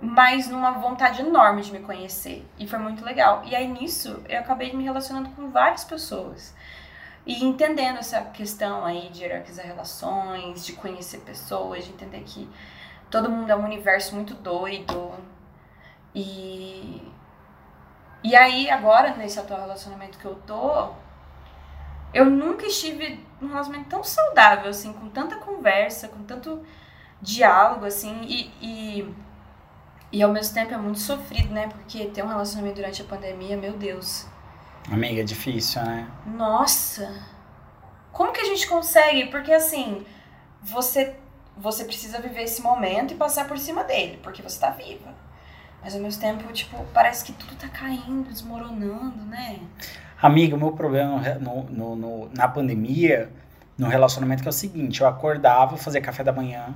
mas 0.00 0.48
numa 0.48 0.72
vontade 0.72 1.22
enorme 1.22 1.62
de 1.62 1.72
me 1.72 1.80
conhecer. 1.80 2.46
E 2.58 2.66
foi 2.66 2.78
muito 2.78 3.04
legal. 3.04 3.42
E 3.44 3.54
aí 3.56 3.66
nisso 3.68 4.22
eu 4.28 4.40
acabei 4.40 4.72
me 4.72 4.84
relacionando 4.84 5.30
com 5.30 5.50
várias 5.50 5.84
pessoas. 5.84 6.54
E 7.24 7.44
entendendo 7.44 7.98
essa 7.98 8.20
questão 8.22 8.84
aí 8.84 9.08
de 9.10 9.22
hierarquizar 9.22 9.64
relações, 9.64 10.64
de 10.66 10.72
conhecer 10.72 11.18
pessoas, 11.18 11.84
de 11.84 11.90
entender 11.92 12.20
que 12.22 12.48
todo 13.12 13.30
mundo 13.30 13.50
é 13.50 13.54
um 13.54 13.64
universo 13.64 14.14
muito 14.16 14.34
doido. 14.34 15.12
E. 16.14 17.02
E 18.24 18.34
aí, 18.34 18.70
agora, 18.70 19.14
nesse 19.16 19.38
atual 19.38 19.60
relacionamento 19.60 20.16
que 20.16 20.24
eu 20.24 20.36
tô, 20.46 20.90
eu 22.14 22.24
nunca 22.24 22.66
estive 22.66 23.24
num 23.40 23.48
relacionamento 23.48 23.90
tão 23.90 24.02
saudável, 24.02 24.70
assim, 24.70 24.92
com 24.92 25.08
tanta 25.08 25.36
conversa, 25.36 26.08
com 26.08 26.22
tanto 26.22 26.64
diálogo, 27.20 27.84
assim, 27.84 28.22
e, 28.22 28.52
e, 28.62 29.14
e 30.12 30.22
ao 30.22 30.30
mesmo 30.32 30.54
tempo 30.54 30.72
é 30.72 30.76
muito 30.76 31.00
sofrido, 31.00 31.52
né? 31.52 31.66
Porque 31.68 32.06
ter 32.06 32.22
um 32.22 32.28
relacionamento 32.28 32.76
durante 32.76 33.02
a 33.02 33.04
pandemia, 33.04 33.56
meu 33.56 33.72
Deus. 33.72 34.26
Amiga, 34.90 35.20
é 35.20 35.24
difícil, 35.24 35.82
né? 35.82 36.08
Nossa! 36.24 37.26
Como 38.12 38.32
que 38.32 38.40
a 38.40 38.44
gente 38.44 38.68
consegue? 38.68 39.26
Porque 39.26 39.52
assim, 39.52 40.06
você 40.62 41.16
você 41.62 41.84
precisa 41.84 42.20
viver 42.20 42.42
esse 42.42 42.60
momento 42.60 43.14
e 43.14 43.16
passar 43.16 43.46
por 43.46 43.56
cima 43.56 43.84
dele, 43.84 44.18
porque 44.20 44.42
você 44.42 44.58
tá 44.58 44.70
viva. 44.70 45.14
Mas 45.80 45.94
ao 45.94 46.00
mesmo 46.00 46.20
tempo, 46.20 46.52
tipo, 46.52 46.84
parece 46.92 47.24
que 47.24 47.32
tudo 47.32 47.54
tá 47.54 47.68
caindo, 47.68 48.28
desmoronando, 48.28 49.24
né? 49.24 49.60
Amiga, 50.20 50.56
o 50.56 50.58
meu 50.58 50.72
problema 50.72 51.20
no, 51.40 51.64
no, 51.64 51.96
no, 51.96 52.30
na 52.36 52.48
pandemia, 52.48 53.30
no 53.78 53.88
relacionamento, 53.88 54.44
é 54.44 54.48
o 54.48 54.52
seguinte: 54.52 55.00
eu 55.00 55.06
acordava, 55.06 55.76
fazia 55.76 56.00
café 56.00 56.24
da 56.24 56.32
manhã, 56.32 56.74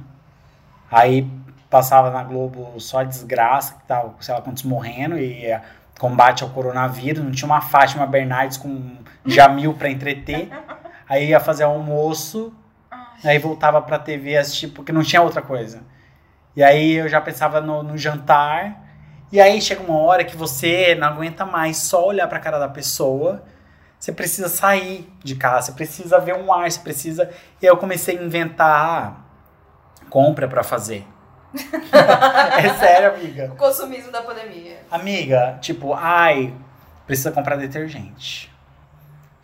aí 0.91 1.29
passava 1.69 2.11
na 2.11 2.23
Globo 2.23 2.79
só 2.79 3.01
a 3.01 3.05
desgraça, 3.05 3.75
que 3.75 3.85
tava, 3.87 4.15
sei 4.21 4.35
lá 4.35 4.41
quantos 4.41 4.63
morrendo, 4.63 5.19
e 5.19 5.47
combate 5.99 6.45
ao 6.45 6.51
coronavírus, 6.51 7.25
não 7.25 7.33
tinha 7.33 7.47
uma 7.47 7.61
Fátima 7.61 8.07
Bernardes 8.07 8.57
com 8.57 8.97
Jamil 9.25 9.75
para 9.75 9.91
entreter. 9.91 10.49
Aí 11.09 11.29
ia 11.29 11.41
fazer 11.41 11.65
almoço, 11.65 12.53
aí 13.25 13.39
voltava 13.39 13.81
pra 13.83 13.99
TV 13.99 14.37
assistir, 14.37 14.69
porque 14.69 14.93
não 14.93 15.03
tinha 15.03 15.23
outra 15.23 15.43
coisa. 15.43 15.83
E 16.55 16.63
aí 16.63 16.95
eu 16.95 17.09
já 17.09 17.21
pensava 17.21 17.61
no, 17.61 17.83
no 17.83 17.99
jantar, 17.99 18.83
e 19.31 19.41
aí 19.41 19.61
chega 19.61 19.83
uma 19.83 19.99
hora 19.99 20.25
que 20.25 20.37
você 20.37 20.95
não 20.95 21.09
aguenta 21.09 21.45
mais 21.45 21.79
só 21.79 22.07
olhar 22.07 22.29
pra 22.29 22.39
cara 22.39 22.59
da 22.59 22.69
pessoa, 22.69 23.45
você 23.99 24.13
precisa 24.13 24.49
sair 24.49 25.11
de 25.23 25.35
casa, 25.35 25.67
você 25.67 25.73
precisa 25.73 26.19
ver 26.19 26.35
um 26.35 26.53
ar, 26.53 26.71
você 26.71 26.81
precisa. 26.81 27.31
E 27.61 27.67
aí 27.67 27.73
eu 27.73 27.77
comecei 27.77 28.19
a 28.19 28.23
inventar 28.23 29.27
compra 30.09 30.49
para 30.49 30.63
fazer. 30.63 31.07
é 31.53 32.75
sério, 32.75 33.15
amiga. 33.15 33.51
O 33.53 33.57
consumismo 33.57 34.13
da 34.13 34.23
pandemia. 34.23 34.81
Amiga, 34.91 35.59
tipo, 35.61 35.95
ai, 35.95 36.55
precisa 37.07 37.33
comprar 37.33 37.57
detergente. 37.57 38.53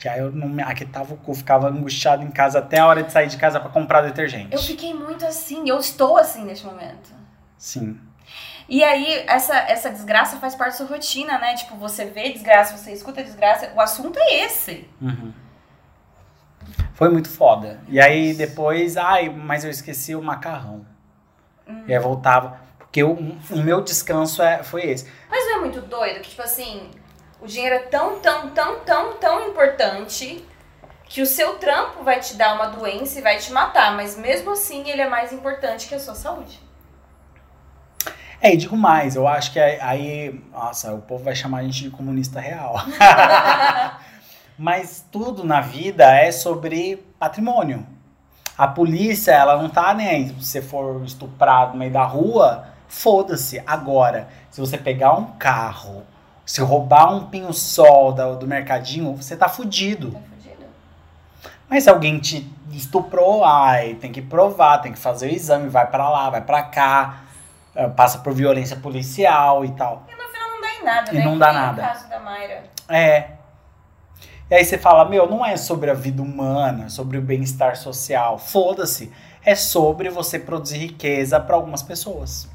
Que 0.03 0.09
aí 0.09 0.19
eu 0.19 0.33
não 0.33 0.49
me 0.49 0.61
aquitava 0.65 1.15
o 1.15 1.17
cu, 1.17 1.33
ficava 1.33 1.69
angustiado 1.69 2.25
em 2.25 2.31
casa 2.33 2.59
até 2.59 2.81
a 2.81 2.87
hora 2.89 3.05
de 3.05 3.13
sair 3.13 3.29
de 3.29 3.37
casa 3.37 3.61
para 3.61 3.71
comprar 3.71 4.01
detergente. 4.01 4.53
Eu 4.53 4.59
fiquei 4.59 4.93
muito 4.93 5.25
assim, 5.25 5.69
eu 5.69 5.79
estou 5.79 6.17
assim 6.17 6.45
neste 6.45 6.67
momento. 6.67 7.15
Sim. 7.57 8.01
E 8.69 8.83
aí, 8.83 9.25
essa, 9.29 9.57
essa 9.57 9.91
desgraça 9.91 10.39
faz 10.39 10.57
parte 10.57 10.73
da 10.73 10.79
sua 10.79 10.87
rotina, 10.89 11.39
né? 11.39 11.55
Tipo, 11.55 11.77
você 11.77 12.05
vê 12.05 12.33
desgraça, 12.33 12.77
você 12.77 12.91
escuta 12.91 13.23
desgraça, 13.23 13.73
o 13.77 13.81
assunto 13.81 14.19
é 14.19 14.45
esse. 14.45 14.91
Uhum. 15.01 15.33
Foi 16.95 17.09
muito 17.09 17.29
foda. 17.29 17.79
E 17.87 18.01
aí 18.01 18.35
depois, 18.35 18.97
ai, 18.97 19.29
mas 19.29 19.63
eu 19.63 19.71
esqueci 19.71 20.17
o 20.17 20.23
macarrão. 20.23 20.85
Uhum. 21.65 21.85
E 21.87 21.95
aí 21.95 22.01
voltava. 22.01 22.59
Porque 22.77 23.05
o, 23.05 23.13
o 23.13 23.63
meu 23.63 23.81
descanso 23.81 24.43
é, 24.43 24.65
foi 24.65 24.83
esse. 24.83 25.09
Mas 25.31 25.45
não 25.45 25.59
é 25.59 25.61
muito 25.61 25.81
doido 25.81 26.21
que, 26.21 26.31
tipo 26.31 26.43
assim, 26.43 26.91
o 27.43 27.47
dinheiro 27.47 27.75
é 27.75 27.81
tão, 27.81 28.21
tão, 28.21 28.51
tão, 28.51 28.81
tão, 28.81 29.15
tão 29.15 29.49
importante 29.49 30.47
que 31.05 31.21
o 31.21 31.27
seu 31.27 31.59
trampo 31.59 32.05
vai 32.05 32.21
te 32.21 32.37
dar 32.37 32.55
uma 32.55 32.67
doença 32.67 33.19
e 33.19 33.23
vai 33.23 33.37
te 33.37 33.53
matar, 33.53 33.97
mas 33.97 34.17
mesmo 34.17 34.53
assim 34.53 34.89
ele 34.89 35.03
é 35.03 35.09
mais 35.09 35.33
importante 35.33 35.89
que 35.89 35.95
a 35.95 35.99
sua 35.99 36.15
saúde. 36.15 36.61
É, 38.41 38.55
e 38.55 38.57
digo 38.57 38.77
mais, 38.77 39.17
eu 39.17 39.27
acho 39.27 39.53
que 39.53 39.59
aí, 39.59 40.41
nossa, 40.53 40.95
o 40.95 41.03
povo 41.03 41.25
vai 41.25 41.35
chamar 41.35 41.59
a 41.59 41.63
gente 41.65 41.83
de 41.83 41.91
comunista 41.91 42.39
real. 42.39 42.77
mas 44.57 45.05
tudo 45.11 45.43
na 45.43 45.61
vida 45.61 46.05
é 46.05 46.31
sobre 46.31 47.05
patrimônio. 47.19 47.85
A 48.57 48.69
polícia, 48.69 49.33
ela 49.33 49.61
não 49.61 49.69
tá 49.69 49.93
nem 49.95 50.09
aí. 50.09 50.29
Se 50.29 50.35
você 50.35 50.63
for 50.63 51.03
estuprado 51.05 51.73
no 51.73 51.79
meio 51.81 51.93
da 51.93 52.05
rua, 52.05 52.69
foda-se. 52.87 53.61
Agora, 53.67 54.29
se 54.51 54.61
você 54.61 54.79
pegar 54.79 55.15
um 55.15 55.27
carro 55.39 56.05
se 56.53 56.61
roubar 56.61 57.15
um 57.15 57.29
pinho-sol 57.29 58.13
do, 58.13 58.37
do 58.37 58.47
mercadinho, 58.47 59.17
você 59.17 59.35
tá 59.35 59.49
fudido. 59.49 60.11
Tá 60.11 60.19
fudido. 60.19 60.67
Mas 61.67 61.85
se 61.85 61.89
alguém 61.89 62.19
te 62.19 62.47
estuprou, 62.73 63.43
ai, 63.43 63.95
tem 63.95 64.13
que 64.13 64.21
provar, 64.21 64.77
tem 64.83 64.93
que 64.93 64.99
fazer 64.99 65.29
o 65.29 65.35
exame, 65.35 65.71
vai 65.71 65.91
para 65.91 66.11
lá, 66.11 66.29
vai 66.29 66.43
para 66.43 66.63
cá, 66.65 67.23
eh, 67.75 67.89
passa 67.89 68.19
por 68.19 68.35
violência 68.35 68.77
policial 68.77 69.65
e 69.65 69.71
tal. 69.71 70.05
E 70.07 70.15
no 70.15 70.29
final 70.29 70.51
não 70.51 70.61
dá 70.61 70.75
em 70.75 70.85
nada, 70.85 71.11
e 71.11 71.17
né? 71.17 71.25
não 71.25 71.39
dá 71.39 71.53
nada. 71.55 71.81
No 71.81 71.89
caso 71.89 72.11
da 72.11 72.21
Mayra. 72.21 72.65
É. 72.87 73.31
E 74.51 74.55
aí 74.55 74.63
você 74.63 74.77
fala, 74.77 75.07
meu, 75.07 75.27
não 75.27 75.43
é 75.47 75.57
sobre 75.57 75.91
a 75.91 75.95
vida 75.95 76.21
humana, 76.21 76.91
sobre 76.91 77.17
o 77.17 77.23
bem-estar 77.23 77.77
social. 77.77 78.37
Foda-se. 78.37 79.11
É 79.43 79.55
sobre 79.55 80.11
você 80.11 80.39
produzir 80.39 80.77
riqueza 80.77 81.41
para 81.41 81.57
algumas 81.57 81.83
pessoas. 81.83 82.47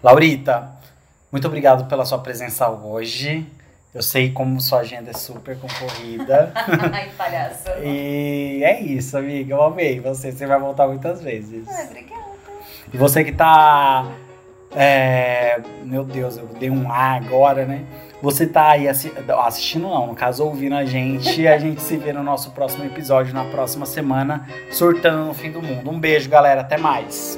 Laurita, 0.00 0.78
muito 1.30 1.46
obrigado 1.46 1.88
pela 1.88 2.04
sua 2.04 2.18
presença 2.18 2.68
hoje. 2.68 3.46
Eu 3.92 4.02
sei 4.02 4.30
como 4.30 4.60
sua 4.60 4.80
agenda 4.80 5.10
é 5.10 5.12
super 5.12 5.58
concorrida. 5.58 6.52
Ai, 6.92 7.10
palhaço. 7.16 7.68
e 7.82 8.62
é 8.62 8.80
isso, 8.80 9.18
amiga. 9.18 9.54
Eu 9.54 9.62
amei 9.62 9.98
você. 9.98 10.30
Você 10.30 10.46
vai 10.46 10.60
voltar 10.60 10.86
muitas 10.86 11.20
vezes. 11.20 11.66
Ai, 11.68 11.86
obrigada. 11.86 12.22
E 12.92 12.96
você 12.96 13.24
que 13.24 13.32
tá. 13.32 14.06
É... 14.72 15.60
Meu 15.84 16.04
Deus, 16.04 16.36
eu 16.36 16.46
dei 16.46 16.70
um 16.70 16.90
A 16.90 17.16
agora, 17.16 17.66
né? 17.66 17.84
Você 18.22 18.46
tá 18.46 18.70
aí 18.70 18.86
assi... 18.86 19.12
assistindo, 19.44 19.88
não, 19.88 20.06
no 20.06 20.14
caso, 20.14 20.44
ouvindo 20.44 20.76
a 20.76 20.84
gente. 20.84 21.48
a 21.48 21.58
gente 21.58 21.82
se 21.82 21.96
vê 21.96 22.12
no 22.12 22.22
nosso 22.22 22.52
próximo 22.52 22.84
episódio, 22.84 23.34
na 23.34 23.44
próxima 23.44 23.86
semana, 23.86 24.46
surtando 24.70 25.24
no 25.24 25.34
fim 25.34 25.50
do 25.50 25.60
mundo. 25.60 25.90
Um 25.90 25.98
beijo, 25.98 26.30
galera. 26.30 26.60
Até 26.60 26.76
mais. 26.76 27.36